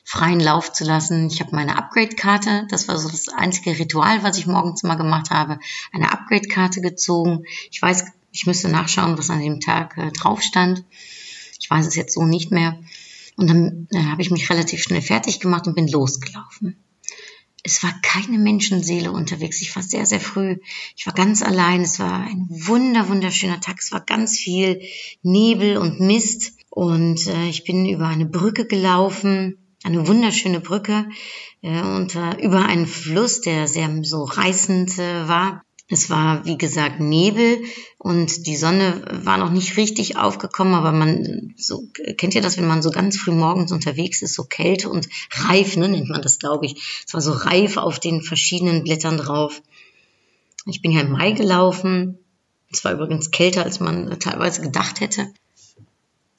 freien 0.05 0.38
Lauf 0.38 0.73
zu 0.73 0.85
lassen. 0.85 1.26
Ich 1.26 1.40
habe 1.40 1.57
meine 1.57 1.76
Upgrade-Karte, 1.76 2.69
das 2.71 2.87
war 2.87 2.97
so 2.97 3.09
das 3.09 3.26
einzige 3.26 3.76
Ritual, 3.76 4.23
was 4.23 4.38
ich 4.38 4.47
morgens 4.47 4.85
mal 4.85 4.95
gemacht 4.95 5.31
habe, 5.31 5.59
eine 5.93 6.12
Upgrade-Karte 6.12 6.81
gezogen. 6.81 7.43
Ich 7.73 7.83
weiß 7.83 8.05
ich 8.37 8.45
müsste 8.45 8.69
nachschauen, 8.69 9.16
was 9.16 9.31
an 9.31 9.40
dem 9.40 9.61
Tag 9.61 9.97
äh, 9.97 10.12
drauf 10.12 10.43
stand. 10.43 10.85
Ich 11.59 11.71
weiß 11.71 11.87
es 11.87 11.97
jetzt 11.97 12.12
so 12.12 12.26
nicht 12.26 12.50
mehr. 12.50 12.78
Und 13.37 13.49
dann 13.49 13.88
äh, 13.90 14.05
habe 14.05 14.21
ich 14.21 14.31
mich 14.31 14.50
relativ 14.50 14.83
schnell 14.83 15.00
fertig 15.00 15.40
gemacht 15.40 15.66
und 15.66 15.75
bin 15.75 15.88
losgelaufen. 15.88 16.76
Es 17.62 17.83
war 17.83 17.95
keine 18.02 18.38
Menschenseele 18.38 19.11
unterwegs. 19.11 19.62
Ich 19.62 19.75
war 19.75 19.83
sehr, 19.83 20.05
sehr 20.05 20.21
früh. 20.21 20.59
Ich 20.97 21.07
war 21.07 21.14
ganz 21.14 21.42
allein. 21.42 21.81
Es 21.81 21.99
war 21.99 22.20
ein 22.20 22.46
wunder, 22.51 23.09
wunderschöner 23.09 23.61
Tag. 23.62 23.79
Es 23.81 23.90
war 23.90 24.03
ganz 24.03 24.38
viel 24.38 24.83
Nebel 25.22 25.79
und 25.79 26.01
Mist. 26.01 26.53
Und 26.68 27.27
äh, 27.27 27.49
ich 27.49 27.64
bin 27.64 27.88
über 27.88 28.07
eine 28.07 28.27
Brücke 28.27 28.66
gelaufen, 28.66 29.57
eine 29.83 30.07
wunderschöne 30.07 30.61
Brücke, 30.61 31.09
äh, 31.62 31.81
und 31.81 32.14
äh, 32.14 32.37
über 32.44 32.66
einen 32.66 32.87
Fluss, 32.87 33.40
der 33.40 33.66
sehr 33.66 33.88
so 34.03 34.25
reißend 34.25 34.99
äh, 34.99 35.27
war. 35.27 35.65
Es 35.88 36.11
war, 36.11 36.44
wie 36.44 36.59
gesagt, 36.59 36.99
Nebel 36.99 37.62
und 37.99 38.46
die 38.46 38.57
Sonne 38.57 39.03
war 39.22 39.38
noch 39.38 39.51
nicht 39.51 39.77
richtig 39.77 40.16
aufgekommen, 40.16 40.75
aber 40.75 40.90
man, 40.90 41.55
so, 41.57 41.85
kennt 42.16 42.35
ihr 42.35 42.42
das, 42.42 42.57
wenn 42.57 42.66
man 42.66 42.83
so 42.83 42.90
ganz 42.90 43.16
früh 43.16 43.31
morgens 43.31 43.70
unterwegs 43.70 44.20
ist, 44.20 44.35
so 44.35 44.42
Kälte 44.42 44.90
und 44.90 45.09
reif, 45.31 45.77
ne, 45.77 45.88
nennt 45.88 46.09
man 46.09 46.22
das, 46.22 46.40
glaube 46.40 46.66
ich. 46.66 47.05
Es 47.07 47.14
war 47.14 47.20
so 47.20 47.31
reif 47.31 47.77
auf 47.77 48.01
den 48.01 48.20
verschiedenen 48.20 48.83
Blättern 48.83 49.16
drauf. 49.16 49.62
Ich 50.66 50.83
bin 50.83 50.90
ja 50.90 51.03
im 51.03 51.12
Mai 51.12 51.31
gelaufen. 51.33 52.18
Es 52.72 52.85
war 52.85 52.92
übrigens 52.92 53.31
kälter, 53.31 53.62
als 53.62 53.79
man 53.79 54.18
teilweise 54.18 54.62
gedacht 54.62 54.99
hätte. 54.99 55.33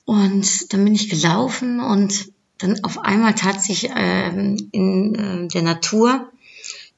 Und 0.03 0.73
dann 0.73 0.83
bin 0.83 0.95
ich 0.95 1.09
gelaufen 1.09 1.79
und 1.79 2.33
dann 2.57 2.83
auf 2.83 2.99
einmal 2.99 3.35
tat 3.35 3.61
sich 3.61 3.89
ähm, 3.95 4.57
in 4.71 5.15
äh, 5.15 5.47
der 5.47 5.61
Natur 5.61 6.29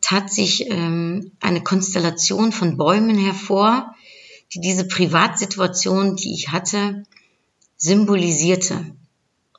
tat 0.01 0.31
sich 0.31 0.69
ähm, 0.69 1.31
eine 1.39 1.61
Konstellation 1.61 2.51
von 2.51 2.77
Bäumen 2.77 3.17
hervor, 3.17 3.95
die 4.53 4.61
diese 4.61 4.87
Privatsituation, 4.87 6.15
die 6.15 6.33
ich 6.33 6.49
hatte, 6.51 7.03
symbolisierte. 7.77 8.85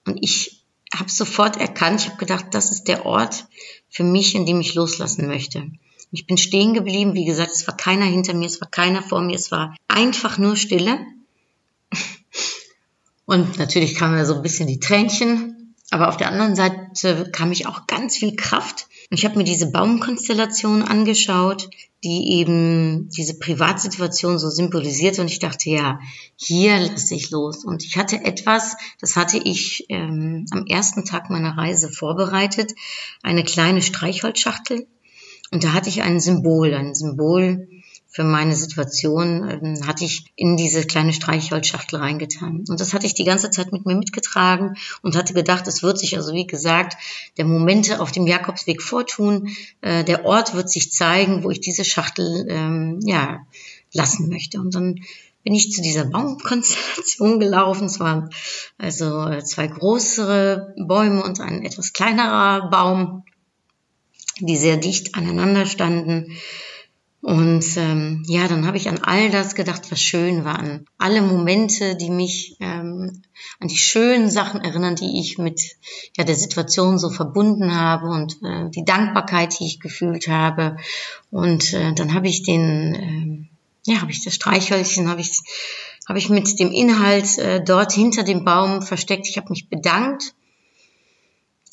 Und 0.05 0.19
ich 0.23 0.65
habe 0.95 1.11
sofort 1.11 1.57
erkannt, 1.57 2.01
ich 2.01 2.09
habe 2.09 2.19
gedacht, 2.19 2.47
das 2.53 2.71
ist 2.71 2.89
der 2.89 3.07
Ort 3.07 3.47
für 3.89 4.05
mich, 4.05 4.35
in 4.35 4.47
dem 4.47 4.61
ich 4.61 4.75
loslassen 4.75 5.27
möchte. 5.27 5.71
Ich 6.13 6.27
bin 6.27 6.37
stehen 6.37 6.75
geblieben, 6.75 7.15
wie 7.15 7.25
gesagt, 7.25 7.53
es 7.53 7.67
war 7.69 7.77
keiner 7.77 8.05
hinter 8.05 8.35
mir, 8.35 8.47
es 8.47 8.61
war 8.61 8.69
keiner 8.69 9.03
vor 9.03 9.21
mir, 9.21 9.37
es 9.37 9.53
war 9.53 9.77
einfach 9.87 10.39
nur 10.39 10.57
Stille. 10.57 10.99
Und 13.27 13.59
natürlich 13.59 13.95
kamen 13.95 14.17
mir 14.17 14.27
so 14.27 14.35
ein 14.35 14.43
bisschen 14.43 14.67
die 14.67 14.81
Tränchen, 14.81 15.77
aber 15.91 16.09
auf 16.09 16.17
der 16.17 16.29
anderen 16.29 16.57
Seite 16.57 17.31
kam 17.31 17.53
ich 17.53 17.69
auch 17.69 17.87
ganz 17.87 18.17
viel 18.17 18.35
Kraft 18.35 18.89
ich 19.13 19.25
habe 19.25 19.37
mir 19.37 19.45
diese 19.45 19.73
Baumkonstellation 19.73 20.83
angeschaut, 20.83 21.69
die 22.05 22.39
eben 22.39 23.09
diese 23.11 23.39
Privatsituation 23.39 24.39
so 24.39 24.49
symbolisiert 24.49 25.19
und 25.19 25.27
ich 25.27 25.41
dachte, 25.41 25.69
ja, 25.69 25.99
hier 26.37 26.79
lasse 26.79 27.17
ich 27.17 27.31
los. 27.31 27.65
Und 27.65 27.85
ich 27.85 27.97
hatte 27.97 28.25
etwas, 28.25 28.77
das 29.01 29.17
hatte 29.17 29.37
ich 29.37 29.87
ähm, 29.89 30.47
am 30.53 30.65
ersten 30.67 31.05
Tag 31.05 31.29
meiner 31.29 31.59
Reise 31.59 31.91
vorbereitet, 31.91 32.73
eine 33.23 33.43
kleine 33.43 33.83
Streichholzschachtel. 33.83 34.87
Und 35.51 35.65
da 35.65 35.73
hatte 35.73 35.89
ich 35.89 36.03
ein 36.03 36.21
Symbol, 36.21 36.73
ein 36.73 36.95
Symbol 36.95 37.69
für 38.13 38.25
meine 38.25 38.57
Situation 38.57 39.49
ähm, 39.49 39.87
hatte 39.87 40.05
ich 40.05 40.33
in 40.35 40.57
diese 40.57 40.85
kleine 40.85 41.13
Streichholzschachtel 41.13 42.01
reingetan. 42.01 42.65
Und 42.69 42.81
das 42.81 42.93
hatte 42.93 43.07
ich 43.07 43.15
die 43.15 43.25
ganze 43.25 43.51
Zeit 43.51 43.71
mit 43.71 43.87
mir 43.87 43.95
mitgetragen 43.95 44.77
und 45.03 45.17
hatte 45.17 45.33
gedacht, 45.33 45.69
es 45.69 45.85
wird 45.85 45.99
sich 45.99 46.17
also, 46.17 46.33
wie 46.35 46.47
gesagt, 46.47 46.97
der 47.37 47.45
Momente 47.45 48.01
auf 48.01 48.11
dem 48.11 48.27
Jakobsweg 48.27 48.83
vortun. 48.83 49.51
Äh, 49.81 50.03
der 50.03 50.25
Ort 50.25 50.55
wird 50.55 50.69
sich 50.69 50.93
zeigen, 50.93 51.45
wo 51.45 51.51
ich 51.51 51.61
diese 51.61 51.85
Schachtel 51.85 52.47
ähm, 52.51 52.99
ja, 53.05 53.47
lassen 53.93 54.29
möchte. 54.29 54.61
Und 54.61 54.75
dann 54.75 54.97
bin 55.45 55.55
ich 55.55 55.73
zu 55.73 55.81
dieser 55.81 56.05
Baumkonstellation 56.05 57.39
gelaufen. 57.41 57.87
Es 57.87 58.01
waren 58.01 58.31
also 58.77 59.25
äh, 59.29 59.45
zwei 59.45 59.69
größere 59.69 60.75
Bäume 60.77 61.23
und 61.23 61.39
ein 61.39 61.65
etwas 61.65 61.93
kleinerer 61.93 62.71
Baum, 62.71 63.23
die 64.41 64.57
sehr 64.57 64.79
dicht 64.79 65.15
aneinander 65.15 65.65
standen. 65.67 66.37
Und 67.23 67.77
ähm, 67.77 68.23
ja, 68.27 68.49
dann 68.49 68.67
habe 68.67 68.79
ich 68.79 68.89
an 68.89 69.01
all 69.03 69.31
das 69.31 69.55
gedacht, 69.55 69.91
was 69.91 70.01
schön 70.01 70.45
war, 70.45 70.59
an 70.59 70.87
alle 70.97 71.21
Momente, 71.21 71.95
die 71.95 72.09
mich 72.09 72.57
ähm, 72.61 73.23
an 73.59 73.69
die 73.69 73.77
schönen 73.77 74.31
Sachen 74.31 74.63
erinnern, 74.63 74.97
die 74.97 75.21
ich 75.21 75.37
mit 75.37 75.61
ja, 76.17 76.25
der 76.25 76.35
Situation 76.35 76.99
so 76.99 77.11
verbunden 77.11 77.75
habe 77.75 78.07
und 78.07 78.39
äh, 78.43 78.71
die 78.71 78.87
Dankbarkeit, 78.87 79.59
die 79.61 79.67
ich 79.67 79.81
gefühlt 79.81 80.29
habe. 80.29 80.79
Und 81.31 81.75
äh, 81.75 81.93
dann 81.93 82.15
habe 82.15 82.29
ich 82.29 82.43
den, 82.43 83.49
äh, 83.85 83.91
ja, 83.93 84.01
habe 84.01 84.13
ich 84.13 84.25
das 84.25 84.35
Streichhölzchen, 84.35 85.11
habe 85.11 85.21
ich, 85.21 85.43
habe 86.09 86.19
ich 86.19 86.31
mit 86.31 86.59
dem 86.59 86.73
Inhalt 86.73 87.37
äh, 87.37 87.63
dort 87.63 87.93
hinter 87.93 88.23
dem 88.23 88.47
Baum 88.47 88.81
versteckt. 88.81 89.29
Ich 89.29 89.37
habe 89.37 89.51
mich 89.51 89.69
bedankt 89.69 90.35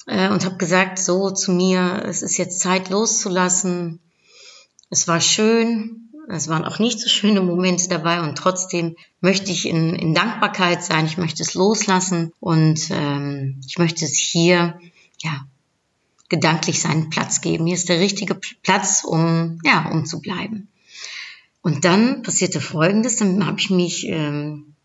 äh, 0.08 0.28
und 0.28 0.44
habe 0.44 0.58
gesagt, 0.58 1.00
so 1.00 1.32
zu 1.32 1.54
mir, 1.54 2.04
es 2.06 2.22
ist 2.22 2.38
jetzt 2.38 2.60
Zeit 2.60 2.90
loszulassen 2.90 4.02
es 4.90 5.08
war 5.08 5.22
schön, 5.22 6.10
es 6.30 6.48
waren 6.50 6.66
auch 6.66 6.80
nicht 6.80 7.00
so 7.00 7.10
schöne 7.10 7.42
Momente 7.42 7.88
dabei 7.88 8.22
und 8.22 8.38
trotzdem 8.38 8.96
möchte 9.22 9.52
ich 9.52 9.68
in, 9.68 9.96
in 9.96 10.14
Dankbarkeit 10.14 10.84
sein, 10.84 11.06
ich 11.06 11.18
möchte 11.18 11.44
es 11.44 11.54
loslassen 11.54 12.34
und 12.40 12.90
ähm, 12.92 13.62
ich 13.66 13.78
möchte 13.78 14.06
es 14.06 14.18
hier, 14.18 14.80
ja, 15.22 15.46
gedanklich 16.30 16.82
seinen 16.82 17.10
Platz 17.10 17.40
geben. 17.40 17.66
Hier 17.66 17.76
ist 17.76 17.88
der 17.88 18.02
richtige 18.02 18.38
Platz, 18.62 19.06
um, 19.06 19.60
ja, 19.64 19.90
um 19.90 20.06
zu 20.06 20.20
bleiben. 20.20 20.68
Und 21.62 21.86
dann 21.86 22.22
passierte 22.22 22.60
Folgendes, 22.60 23.16
dann 23.18 23.46
habe 23.46 23.60
ich 23.60 23.70
mich 23.70 24.06
ähm, 24.08 24.76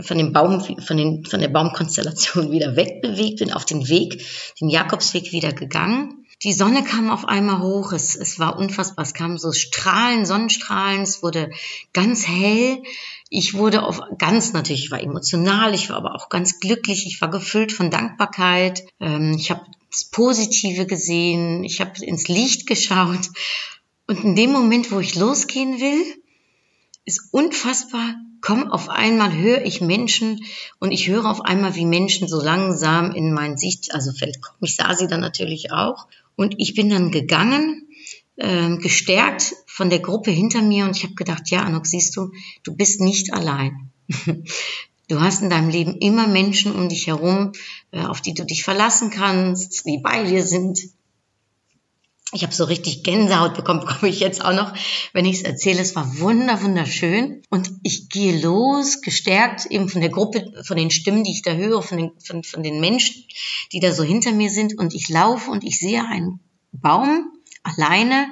von 0.00 0.18
dem 0.18 0.32
Baum, 0.32 0.60
von, 0.60 0.96
den, 0.96 1.24
von 1.24 1.40
der 1.40 1.48
Baumkonstellation 1.48 2.50
wieder 2.52 2.74
wegbewegt, 2.74 3.38
bin 3.38 3.52
auf 3.52 3.64
den 3.64 3.88
Weg, 3.88 4.24
den 4.60 4.68
Jakobsweg 4.68 5.30
wieder 5.30 5.52
gegangen 5.52 6.19
Die 6.42 6.54
Sonne 6.54 6.82
kam 6.82 7.10
auf 7.10 7.26
einmal 7.28 7.60
hoch, 7.60 7.92
es, 7.92 8.16
es 8.16 8.38
war 8.38 8.58
unfassbar, 8.58 9.04
es 9.04 9.12
kamen 9.12 9.36
so 9.36 9.52
Strahlen, 9.52 10.24
Sonnenstrahlen, 10.24 11.02
es 11.02 11.22
wurde 11.22 11.50
ganz 11.92 12.26
hell. 12.26 12.82
Ich 13.28 13.54
wurde 13.54 13.82
auf 13.82 14.00
ganz 14.18 14.54
natürlich, 14.54 14.84
ich 14.84 14.90
war 14.90 15.02
emotional, 15.02 15.74
ich 15.74 15.90
war 15.90 15.96
aber 15.96 16.14
auch 16.14 16.30
ganz 16.30 16.58
glücklich, 16.58 17.06
ich 17.06 17.20
war 17.20 17.30
gefüllt 17.30 17.72
von 17.72 17.90
Dankbarkeit. 17.90 18.84
Ähm, 19.00 19.34
ich 19.34 19.50
habe 19.50 19.66
das 19.90 20.04
Positive 20.04 20.86
gesehen, 20.86 21.62
ich 21.62 21.80
habe 21.80 22.04
ins 22.04 22.26
Licht 22.28 22.66
geschaut. 22.66 23.30
Und 24.06 24.24
in 24.24 24.34
dem 24.34 24.50
Moment, 24.50 24.90
wo 24.90 24.98
ich 24.98 25.16
losgehen 25.16 25.78
will, 25.78 26.02
ist 27.04 27.28
unfassbar, 27.32 28.14
komm 28.40 28.70
auf 28.70 28.88
einmal, 28.88 29.32
höre 29.32 29.64
ich 29.64 29.80
Menschen 29.80 30.44
und 30.78 30.90
ich 30.90 31.08
höre 31.08 31.26
auf 31.26 31.42
einmal, 31.42 31.74
wie 31.74 31.84
Menschen 31.84 32.28
so 32.28 32.40
langsam 32.40 33.12
in 33.12 33.32
mein 33.32 33.58
Sicht, 33.58 33.94
also 33.94 34.10
kommen. 34.12 34.58
Ich 34.62 34.76
sah 34.76 34.94
sie 34.94 35.06
dann 35.06 35.20
natürlich 35.20 35.72
auch. 35.72 36.06
Und 36.36 36.54
ich 36.58 36.74
bin 36.74 36.90
dann 36.90 37.10
gegangen, 37.10 37.88
äh, 38.36 38.76
gestärkt 38.76 39.54
von 39.66 39.90
der 39.90 40.00
Gruppe 40.00 40.30
hinter 40.30 40.62
mir 40.62 40.84
und 40.84 40.96
ich 40.96 41.04
habe 41.04 41.14
gedacht, 41.14 41.50
ja, 41.50 41.62
Anok, 41.62 41.86
siehst 41.86 42.16
du, 42.16 42.32
du 42.62 42.74
bist 42.74 43.00
nicht 43.00 43.32
allein. 43.32 43.90
Du 45.10 45.20
hast 45.20 45.42
in 45.42 45.50
deinem 45.50 45.70
Leben 45.70 45.96
immer 45.96 46.28
Menschen 46.28 46.70
um 46.70 46.88
dich 46.88 47.08
herum, 47.08 47.50
äh, 47.90 47.98
auf 47.98 48.20
die 48.20 48.32
du 48.32 48.44
dich 48.44 48.62
verlassen 48.62 49.10
kannst, 49.10 49.84
die 49.84 49.98
bei 49.98 50.22
dir 50.22 50.44
sind. 50.44 50.78
Ich 52.32 52.42
habe 52.44 52.54
so 52.54 52.64
richtig 52.64 53.02
Gänsehaut 53.02 53.54
bekommen, 53.54 53.80
bekomme 53.86 54.10
ich 54.10 54.20
jetzt 54.20 54.44
auch 54.44 54.54
noch, 54.54 54.72
wenn 55.12 55.24
ich 55.24 55.36
es 55.36 55.42
erzähle. 55.42 55.80
Es 55.80 55.96
war 55.96 56.18
wunder, 56.18 56.62
wunderschön. 56.62 57.42
Und 57.50 57.70
ich 57.82 58.08
gehe 58.08 58.40
los, 58.40 59.02
gestärkt 59.02 59.66
eben 59.66 59.88
von 59.88 60.00
der 60.00 60.10
Gruppe, 60.10 60.52
von 60.64 60.76
den 60.76 60.90
Stimmen, 60.90 61.24
die 61.24 61.32
ich 61.32 61.42
da 61.42 61.52
höre, 61.52 61.82
von 61.82 61.98
den, 61.98 62.12
von, 62.20 62.44
von 62.44 62.62
den 62.62 62.80
Menschen, 62.80 63.24
die 63.72 63.80
da 63.80 63.92
so 63.92 64.02
hinter 64.02 64.32
mir 64.32 64.50
sind. 64.50 64.78
Und 64.78 64.94
ich 64.94 65.08
laufe 65.08 65.50
und 65.50 65.64
ich 65.64 65.78
sehe 65.78 66.04
einen 66.04 66.40
Baum 66.72 67.32
alleine 67.62 68.28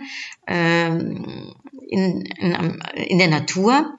ähm, 0.46 1.54
in, 1.88 2.22
in, 2.22 2.82
in 2.94 3.18
der 3.18 3.28
Natur 3.28 3.96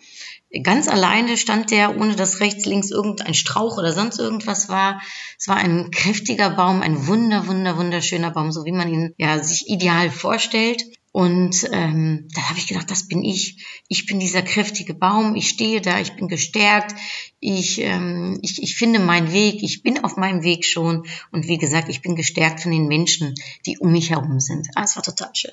Ganz 0.63 0.87
alleine 0.87 1.37
stand 1.37 1.69
der, 1.69 1.97
ohne 1.97 2.15
dass 2.15 2.39
rechts, 2.39 2.65
links 2.65 2.89
irgendein 2.89 3.35
Strauch 3.35 3.77
oder 3.77 3.93
sonst 3.93 4.17
irgendwas 4.17 4.67
war. 4.67 4.99
Es 5.37 5.47
war 5.47 5.57
ein 5.57 5.91
kräftiger 5.91 6.49
Baum, 6.49 6.81
ein 6.81 7.05
wunder, 7.05 7.47
wunder, 7.47 7.77
wunderschöner 7.77 8.31
Baum, 8.31 8.51
so 8.51 8.65
wie 8.65 8.71
man 8.71 8.91
ihn 8.91 9.13
ja 9.17 9.43
sich 9.43 9.69
ideal 9.69 10.09
vorstellt. 10.09 10.83
Und 11.11 11.67
ähm, 11.71 12.27
da 12.33 12.49
habe 12.49 12.59
ich 12.59 12.67
gedacht, 12.67 12.89
das 12.89 13.07
bin 13.07 13.23
ich. 13.23 13.65
Ich 13.87 14.05
bin 14.05 14.19
dieser 14.19 14.41
kräftige 14.41 14.93
Baum. 14.93 15.35
Ich 15.35 15.49
stehe 15.49 15.81
da, 15.81 15.99
ich 15.99 16.15
bin 16.15 16.27
gestärkt. 16.27 16.95
Ich, 17.39 17.81
ähm, 17.81 18.39
ich, 18.41 18.61
ich 18.61 18.75
finde 18.75 18.99
meinen 18.99 19.31
Weg. 19.31 19.63
Ich 19.63 19.81
bin 19.81 20.03
auf 20.03 20.17
meinem 20.17 20.43
Weg 20.43 20.65
schon. 20.65 21.05
Und 21.31 21.47
wie 21.47 21.57
gesagt, 21.57 21.89
ich 21.89 22.01
bin 22.01 22.15
gestärkt 22.15 22.61
von 22.61 22.71
den 22.71 22.87
Menschen, 22.87 23.35
die 23.65 23.79
um 23.79 23.91
mich 23.91 24.11
herum 24.11 24.39
sind. 24.39 24.67
Ah, 24.75 24.83
es 24.83 24.95
war 24.95 25.03
total 25.03 25.29
schön. 25.33 25.51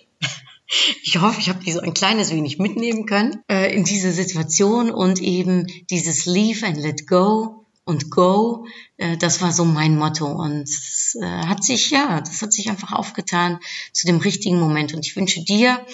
Ich 1.03 1.21
hoffe, 1.21 1.41
ich 1.41 1.49
habe 1.49 1.63
die 1.63 1.73
so 1.73 1.81
ein 1.81 1.95
kleines 1.95 2.31
wenig 2.31 2.59
mitnehmen 2.59 3.07
können 3.07 3.43
äh, 3.49 3.75
in 3.75 3.85
diese 3.85 4.11
Situation 4.11 4.91
und 4.91 5.21
eben 5.21 5.67
dieses 5.91 6.27
Leave 6.27 6.67
and 6.67 6.77
Let 6.77 7.07
Go 7.07 7.66
und 7.87 8.11
Go, 8.11 8.67
äh, 8.97 9.17
das 9.17 9.41
war 9.41 9.53
so 9.53 9.65
mein 9.65 9.97
Motto 9.97 10.27
und 10.27 10.69
äh, 11.23 11.25
hat 11.25 11.63
sich, 11.63 11.91
ja, 11.91 12.21
das 12.21 12.43
hat 12.43 12.53
sich 12.53 12.69
einfach 12.69 12.93
aufgetan 12.93 13.61
zu 13.93 14.09
dem 14.09 14.19
richtigen 14.19 14.59
Moment. 14.59 14.93
Und 14.93 15.07
ich 15.07 15.15
wünsche 15.15 15.45
dir, 15.45 15.87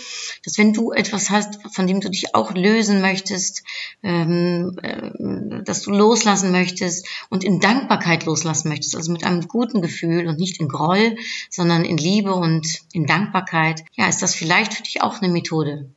dass 0.43 0.57
wenn 0.57 0.73
du 0.73 0.93
etwas 0.93 1.29
hast, 1.29 1.61
von 1.75 1.87
dem 1.87 2.01
du 2.01 2.09
dich 2.09 2.35
auch 2.35 2.55
lösen 2.55 3.03
möchtest, 3.03 3.63
ähm, 4.03 4.79
äh, 4.83 5.63
dass 5.65 5.83
du 5.83 5.91
loslassen 5.91 6.51
möchtest 6.51 7.07
und 7.29 7.45
in 7.45 7.61
Dankbarkeit 7.61 8.25
loslassen 8.25 8.71
möchtest, 8.71 8.97
also 8.97 9.13
mit 9.13 9.25
einem 9.25 9.47
guten 9.47 9.83
Gefühl 9.83 10.29
und 10.29 10.39
nicht 10.39 10.61
in 10.61 10.69
Groll, 10.69 11.17
sondern 11.51 11.85
in 11.85 11.99
Liebe 11.99 12.35
und 12.35 12.81
in 12.95 13.07
Dankbarkeit, 13.07 13.85
ja, 13.93 14.09
ist 14.09 14.23
das 14.23 14.35
vielleicht 14.35 14.73
für 14.73 14.83
dich 14.83 15.03
auch 15.03 15.21
eine 15.21 15.31
Methode 15.31 15.91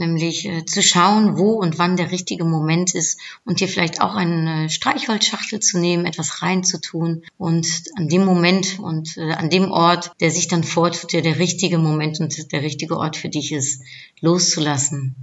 nämlich 0.00 0.46
äh, 0.46 0.64
zu 0.64 0.82
schauen, 0.82 1.38
wo 1.38 1.52
und 1.52 1.78
wann 1.78 1.96
der 1.96 2.10
richtige 2.10 2.44
Moment 2.44 2.94
ist 2.94 3.20
und 3.44 3.60
dir 3.60 3.68
vielleicht 3.68 4.00
auch 4.00 4.16
eine 4.16 4.68
Streichholzschachtel 4.68 5.60
zu 5.60 5.78
nehmen, 5.78 6.06
etwas 6.06 6.42
reinzutun 6.42 7.22
und 7.38 7.68
an 7.96 8.08
dem 8.08 8.24
Moment 8.24 8.80
und 8.80 9.16
äh, 9.16 9.32
an 9.32 9.50
dem 9.50 9.70
Ort, 9.70 10.12
der 10.20 10.32
sich 10.32 10.48
dann 10.48 10.64
fortführt, 10.64 11.12
der 11.12 11.22
der 11.22 11.38
richtige 11.38 11.78
Moment 11.78 12.18
und 12.18 12.52
der 12.52 12.62
richtige 12.62 12.96
Ort 12.96 13.16
für 13.16 13.28
dich 13.28 13.52
ist, 13.52 13.82
loszulassen, 14.20 15.14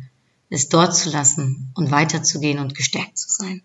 es 0.49 0.69
dort 0.69 0.95
zu 0.95 1.09
lassen 1.09 1.71
und 1.75 1.91
weiterzugehen 1.91 2.59
und 2.59 2.73
gestärkt 2.73 3.17
zu 3.17 3.27
sein. 3.29 3.61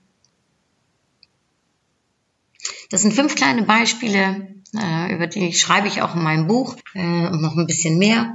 Das 2.90 3.02
sind 3.02 3.14
fünf 3.14 3.36
kleine 3.36 3.62
Beispiele, 3.62 4.48
äh, 4.74 5.14
über 5.14 5.26
die 5.26 5.52
schreibe 5.52 5.88
ich 5.88 6.02
auch 6.02 6.14
in 6.14 6.22
meinem 6.22 6.46
Buch 6.46 6.76
äh, 6.94 7.26
und 7.26 7.42
noch 7.42 7.56
ein 7.56 7.66
bisschen 7.66 7.98
mehr. 7.98 8.34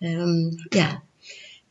Ähm, 0.00 0.58
ja, 0.72 1.02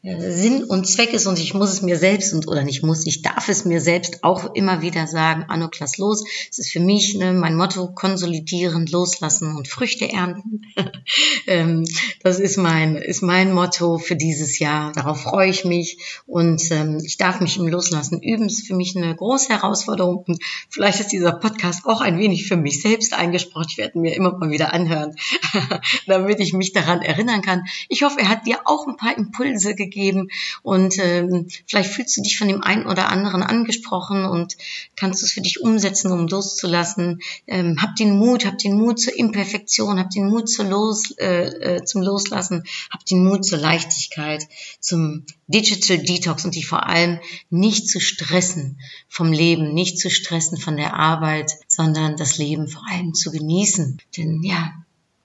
Sinn 0.06 0.66
und 0.66 0.86
Zweck 0.86 1.14
ist 1.14 1.28
und 1.28 1.40
ich 1.40 1.54
muss 1.54 1.72
es 1.72 1.82
mir 1.82 1.98
selbst 1.98 2.34
und 2.34 2.50
oder 2.50 2.64
nicht 2.64 2.84
muss, 2.84 3.06
ich 3.06 3.22
darf 3.22 3.48
es 3.48 3.64
mir 3.64 3.80
selbst 3.80 4.22
auch 4.26 4.54
immer 4.54 4.82
wieder 4.82 5.08
sagen, 5.08 5.46
Anuk, 5.48 5.80
lass 5.80 5.98
los. 5.98 6.26
Es 6.52 6.60
ist 6.60 6.72
für 6.72 6.82
mich 6.82 7.16
ne, 7.16 7.32
mein 7.32 7.56
Motto, 7.56 7.88
konsolidieren, 7.88 8.86
loslassen 8.88 9.56
und 9.56 9.70
Früchte 9.70 10.12
ernten. 10.12 10.64
ähm, 11.48 11.86
das 12.22 12.42
ist 12.42 12.58
mein, 12.58 12.98
ist 12.98 13.22
mein 13.22 13.54
Motto 13.54 13.98
für 13.98 14.18
dieses 14.18 14.60
Jahr. 14.60 14.92
Darauf 14.92 15.22
freue 15.22 15.50
ich 15.50 15.64
mich 15.64 15.98
und 16.28 16.70
ähm, 16.72 17.02
ich 17.02 17.16
darf 17.16 17.40
mich 17.40 17.56
im 17.56 17.70
Loslassen 17.70 18.22
üben. 18.22 18.48
Es 18.48 18.60
ist 18.60 18.68
für 18.68 18.76
mich 18.76 18.98
eine 18.98 19.16
große 19.16 19.48
Herausforderung 19.48 20.26
und 20.28 20.44
vielleicht 20.68 21.00
ist 21.00 21.14
dieser 21.14 21.32
Podcast 21.32 21.86
auch 21.86 22.02
ein 22.02 22.20
wenig 22.20 22.46
für 22.46 22.58
mich 22.58 22.82
selbst 22.82 23.14
eingesprochen. 23.14 23.68
Ich 23.70 23.78
werde 23.78 23.98
mir 23.98 24.18
immer 24.18 24.38
mal 24.38 24.52
wieder 24.52 24.74
anhören, 24.74 25.16
damit 26.08 26.42
ich 26.42 26.52
mich 26.52 26.74
daran 26.74 27.02
erinnern 27.02 27.42
kann. 27.42 27.64
Ich 27.88 28.04
hoffe, 28.04 28.20
er 28.20 28.28
hat 28.28 28.46
dir 28.46 28.60
auch 28.66 28.86
ein 28.86 28.98
paar 28.98 29.18
Impulse 29.18 29.76
gegeben 29.76 29.93
geben 29.94 30.30
und 30.62 30.98
ähm, 31.00 31.48
vielleicht 31.68 31.92
fühlst 31.92 32.18
du 32.18 32.22
dich 32.22 32.38
von 32.38 32.48
dem 32.48 32.62
einen 32.62 32.86
oder 32.86 33.10
anderen 33.10 33.44
angesprochen 33.44 34.26
und 34.26 34.58
kannst 34.96 35.24
es 35.24 35.32
für 35.32 35.42
dich 35.42 35.62
umsetzen, 35.62 36.12
um 36.12 36.28
loszulassen. 36.28 37.22
Ähm, 37.48 37.82
hab 37.82 37.96
den 37.96 38.18
Mut, 38.18 38.46
hab 38.46 38.58
den 38.58 38.76
Mut 38.76 39.00
zur 39.00 39.16
Imperfektion, 39.18 40.00
hab 40.00 40.10
den 40.10 40.28
Mut 40.28 40.50
zur 40.50 40.66
Los, 40.66 41.12
äh, 41.18 41.78
äh, 41.78 41.84
zum 41.86 42.02
Loslassen, 42.02 42.64
hab 42.92 43.06
den 43.06 43.24
Mut 43.24 43.46
zur 43.46 43.60
Leichtigkeit, 43.60 44.44
zum 44.80 45.26
Digital 45.48 46.00
Detox 46.00 46.46
und 46.46 46.56
dich 46.56 46.68
vor 46.68 46.88
allem 46.88 47.20
nicht 47.50 47.88
zu 47.88 48.00
stressen 48.00 48.80
vom 49.08 49.32
Leben, 49.32 49.74
nicht 49.74 50.00
zu 50.00 50.10
stressen 50.10 50.58
von 50.58 50.78
der 50.78 50.96
Arbeit, 50.96 51.52
sondern 51.68 52.18
das 52.18 52.38
Leben 52.38 52.68
vor 52.68 52.84
allem 52.90 53.14
zu 53.14 53.32
genießen. 53.32 54.02
Denn 54.18 54.42
ja, 54.44 54.74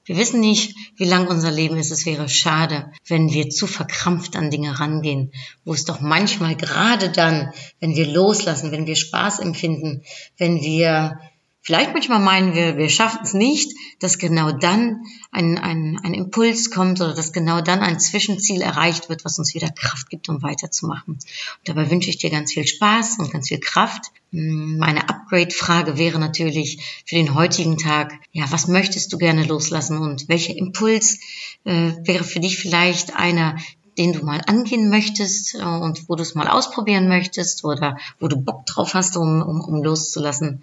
wir 0.09 0.17
wissen 0.17 0.41
nicht, 0.41 0.75
wie 0.97 1.05
lang 1.05 1.29
unser 1.29 1.51
Leben 1.51 1.77
ist. 1.77 1.91
Es 1.91 2.07
wäre 2.07 2.31
schade, 2.31 2.91
wenn 3.07 3.31
wir 3.31 3.51
zu 3.51 3.67
verkrampft 3.67 4.37
an 4.37 4.51
Dinge 4.51 4.81
rangehen, 4.81 5.33
wo 5.67 5.75
es 5.75 5.85
doch 5.85 6.01
manchmal 6.01 6.57
gerade 6.57 7.11
dann, 7.11 7.53
wenn 7.79 7.95
wir 7.95 8.07
loslassen, 8.07 8.73
wenn 8.73 8.87
wir 8.87 8.97
Spaß 8.97 9.41
empfinden, 9.41 10.03
wenn 10.39 10.63
wir 10.63 11.21
vielleicht 11.61 11.93
manchmal 11.93 12.21
meinen 12.21 12.55
wir, 12.55 12.77
wir 12.77 12.89
schaffen 12.89 13.21
es 13.23 13.35
nicht, 13.35 13.77
dass 14.01 14.19
genau 14.19 14.53
dann 14.53 15.05
ein, 15.31 15.59
ein, 15.59 15.99
ein 16.03 16.15
Impuls 16.15 16.71
kommt 16.71 17.01
oder 17.01 17.15
dass 17.15 17.33
genau 17.33 17.61
dann 17.61 17.81
ein 17.81 18.01
Zwischenziel 18.01 18.63
erreicht 18.63 19.09
wird, 19.09 19.25
was 19.25 19.39
uns 19.39 19.55
wieder 19.55 19.71
Kraft 19.71 20.09
gibt, 20.11 20.29
um 20.29 20.43
weiterzumachen. 20.43 21.15
Und 21.15 21.25
dabei 21.69 21.91
wünsche 21.91 22.11
ich 22.11 22.19
dir 22.19 22.31
ganz 22.31 22.53
viel 22.53 22.67
Spaß 22.67 23.19
und 23.19 23.31
ganz 23.31 23.49
viel 23.49 23.61
Kraft. 23.61 24.13
Hm, 24.33 24.79
meine 24.79 25.09
Upgrade-Frage 25.09 25.99
wäre 25.99 26.19
natürlich 26.19 27.03
für 27.05 27.17
den 27.17 27.35
heutigen 27.35 27.77
Tag, 27.77 28.13
ja, 28.33 28.47
was 28.51 28.69
möchtest 28.69 29.13
du 29.13 29.19
gerne 29.19 29.45
loslassen 29.45 29.99
und 29.99 30.29
welcher 30.29 30.57
Impuls 30.57 31.19
äh, 31.65 31.93
wäre 32.05 32.25
für 32.25 32.41
dich 32.41 32.59
vielleicht 32.59 33.17
einer, 33.17 33.57
den 33.99 34.13
du 34.13 34.25
mal 34.25 34.41
angehen 34.47 34.89
möchtest 34.89 35.55
äh, 35.55 35.63
und 35.63 36.09
wo 36.09 36.15
du 36.15 36.23
es 36.23 36.35
mal 36.35 36.49
ausprobieren 36.49 37.09
möchtest 37.09 37.65
oder 37.65 37.99
wo 38.21 38.29
du 38.29 38.37
Bock 38.37 38.65
drauf 38.65 38.95
hast, 38.95 39.17
um, 39.17 39.43
um, 39.43 39.61
um 39.61 39.83
loszulassen. 39.83 40.63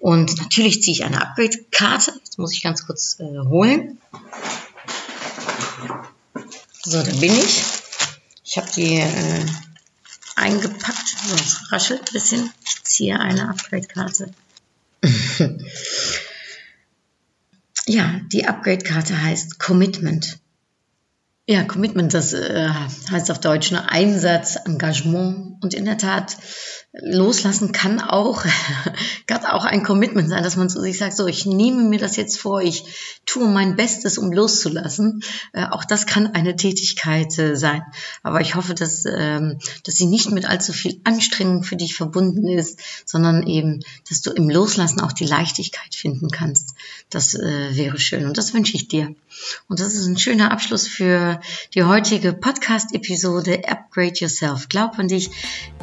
Und 0.00 0.38
natürlich 0.38 0.82
ziehe 0.82 0.92
ich 0.92 1.04
eine 1.04 1.20
Upgrade-Karte. 1.20 2.12
Das 2.24 2.38
muss 2.38 2.52
ich 2.52 2.62
ganz 2.62 2.86
kurz 2.86 3.18
äh, 3.18 3.24
holen. 3.24 3.98
So, 6.82 7.02
da 7.02 7.10
bin 7.12 7.34
ich. 7.34 7.64
Ich 8.44 8.56
habe 8.56 8.70
die 8.74 8.96
äh, 8.96 9.46
eingepackt. 10.36 11.08
So, 11.26 11.34
es 11.34 11.72
raschelt 11.72 12.00
ein 12.00 12.12
bisschen. 12.12 12.52
Ich 12.64 12.84
ziehe 12.84 13.18
eine 13.18 13.48
Upgrade-Karte. 13.50 14.32
ja, 17.86 18.20
die 18.32 18.46
Upgrade-Karte 18.46 19.20
heißt 19.20 19.58
Commitment. 19.58 20.38
Ja, 21.46 21.64
Commitment, 21.64 22.12
das 22.14 22.34
äh, 22.34 22.68
heißt 23.10 23.30
auf 23.30 23.40
Deutsch 23.40 23.70
nur 23.70 23.90
Einsatz, 23.90 24.56
Engagement. 24.56 25.62
Und 25.62 25.74
in 25.74 25.86
der 25.86 25.98
Tat 25.98 26.36
loslassen 26.92 27.72
kann 27.72 28.00
auch, 28.00 28.44
kann 29.26 29.44
auch 29.44 29.64
ein 29.64 29.82
Commitment 29.82 30.28
sein, 30.28 30.42
dass 30.42 30.56
man 30.56 30.70
zu 30.70 30.80
sich 30.80 30.98
sagt, 30.98 31.16
so, 31.16 31.26
ich 31.26 31.44
nehme 31.44 31.82
mir 31.82 31.98
das 31.98 32.16
jetzt 32.16 32.38
vor, 32.38 32.62
ich 32.62 32.84
tue 33.26 33.46
mein 33.46 33.76
Bestes, 33.76 34.16
um 34.16 34.32
loszulassen. 34.32 35.22
Äh, 35.52 35.66
auch 35.66 35.84
das 35.84 36.06
kann 36.06 36.28
eine 36.28 36.56
Tätigkeit 36.56 37.38
äh, 37.38 37.56
sein. 37.56 37.82
Aber 38.22 38.40
ich 38.40 38.54
hoffe, 38.54 38.74
dass, 38.74 39.04
ähm, 39.04 39.58
dass 39.84 39.96
sie 39.96 40.06
nicht 40.06 40.30
mit 40.30 40.48
allzu 40.48 40.72
viel 40.72 41.00
Anstrengung 41.04 41.62
für 41.62 41.76
dich 41.76 41.94
verbunden 41.94 42.48
ist, 42.48 42.80
sondern 43.04 43.46
eben, 43.46 43.80
dass 44.08 44.22
du 44.22 44.30
im 44.30 44.48
Loslassen 44.48 45.00
auch 45.00 45.12
die 45.12 45.26
Leichtigkeit 45.26 45.94
finden 45.94 46.30
kannst. 46.30 46.74
Das 47.10 47.34
äh, 47.34 47.76
wäre 47.76 47.98
schön 48.00 48.24
und 48.24 48.38
das 48.38 48.54
wünsche 48.54 48.76
ich 48.76 48.88
dir. 48.88 49.14
Und 49.68 49.78
das 49.78 49.94
ist 49.94 50.06
ein 50.06 50.18
schöner 50.18 50.50
Abschluss 50.50 50.88
für 50.88 51.40
die 51.74 51.84
heutige 51.84 52.32
Podcast-Episode 52.32 53.68
Upgrade 53.68 54.14
Yourself. 54.14 54.68
Glaub 54.68 54.98
an 54.98 55.08
dich. 55.08 55.30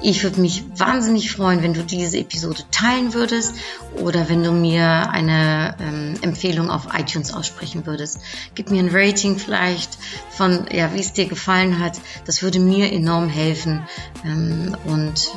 Ich 0.02 0.24
würde 0.24 0.41
mich 0.41 0.63
wahnsinnig 0.78 0.94
freuen, 1.01 1.62
wenn 1.62 1.73
du 1.73 1.84
diese 1.84 2.17
Episode 2.17 2.63
teilen 2.71 3.13
würdest 3.13 3.55
oder 4.01 4.29
wenn 4.29 4.43
du 4.43 4.51
mir 4.51 5.10
eine 5.10 5.75
ähm, 5.79 6.15
Empfehlung 6.21 6.69
auf 6.69 6.88
iTunes 6.97 7.34
aussprechen 7.34 7.86
würdest. 7.86 8.19
Gib 8.55 8.71
mir 8.71 8.79
ein 8.81 8.89
Rating 8.91 9.38
vielleicht 9.38 9.97
von, 10.31 10.65
ja, 10.71 10.93
wie 10.93 10.99
es 10.99 11.13
dir 11.13 11.25
gefallen 11.25 11.79
hat. 11.79 11.99
Das 12.25 12.41
würde 12.41 12.60
mir 12.60 12.91
enorm 12.91 13.29
helfen 13.29 13.84
ähm, 14.23 14.75
und 14.86 15.31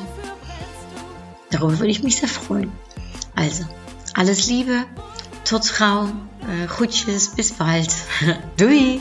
darüber 1.51 1.79
würde 1.79 1.91
ich 1.91 2.03
mich 2.03 2.17
sehr 2.17 2.29
freuen. 2.29 2.73
Also, 3.35 3.65
alles 4.15 4.49
Liebe, 4.49 4.85
tot 5.45 5.73
gauw, 5.79 6.09
uh, 6.09 6.67
groetjes, 6.67 7.29
bis 7.29 7.53
bald. 7.53 7.95
Doei! 8.57 9.01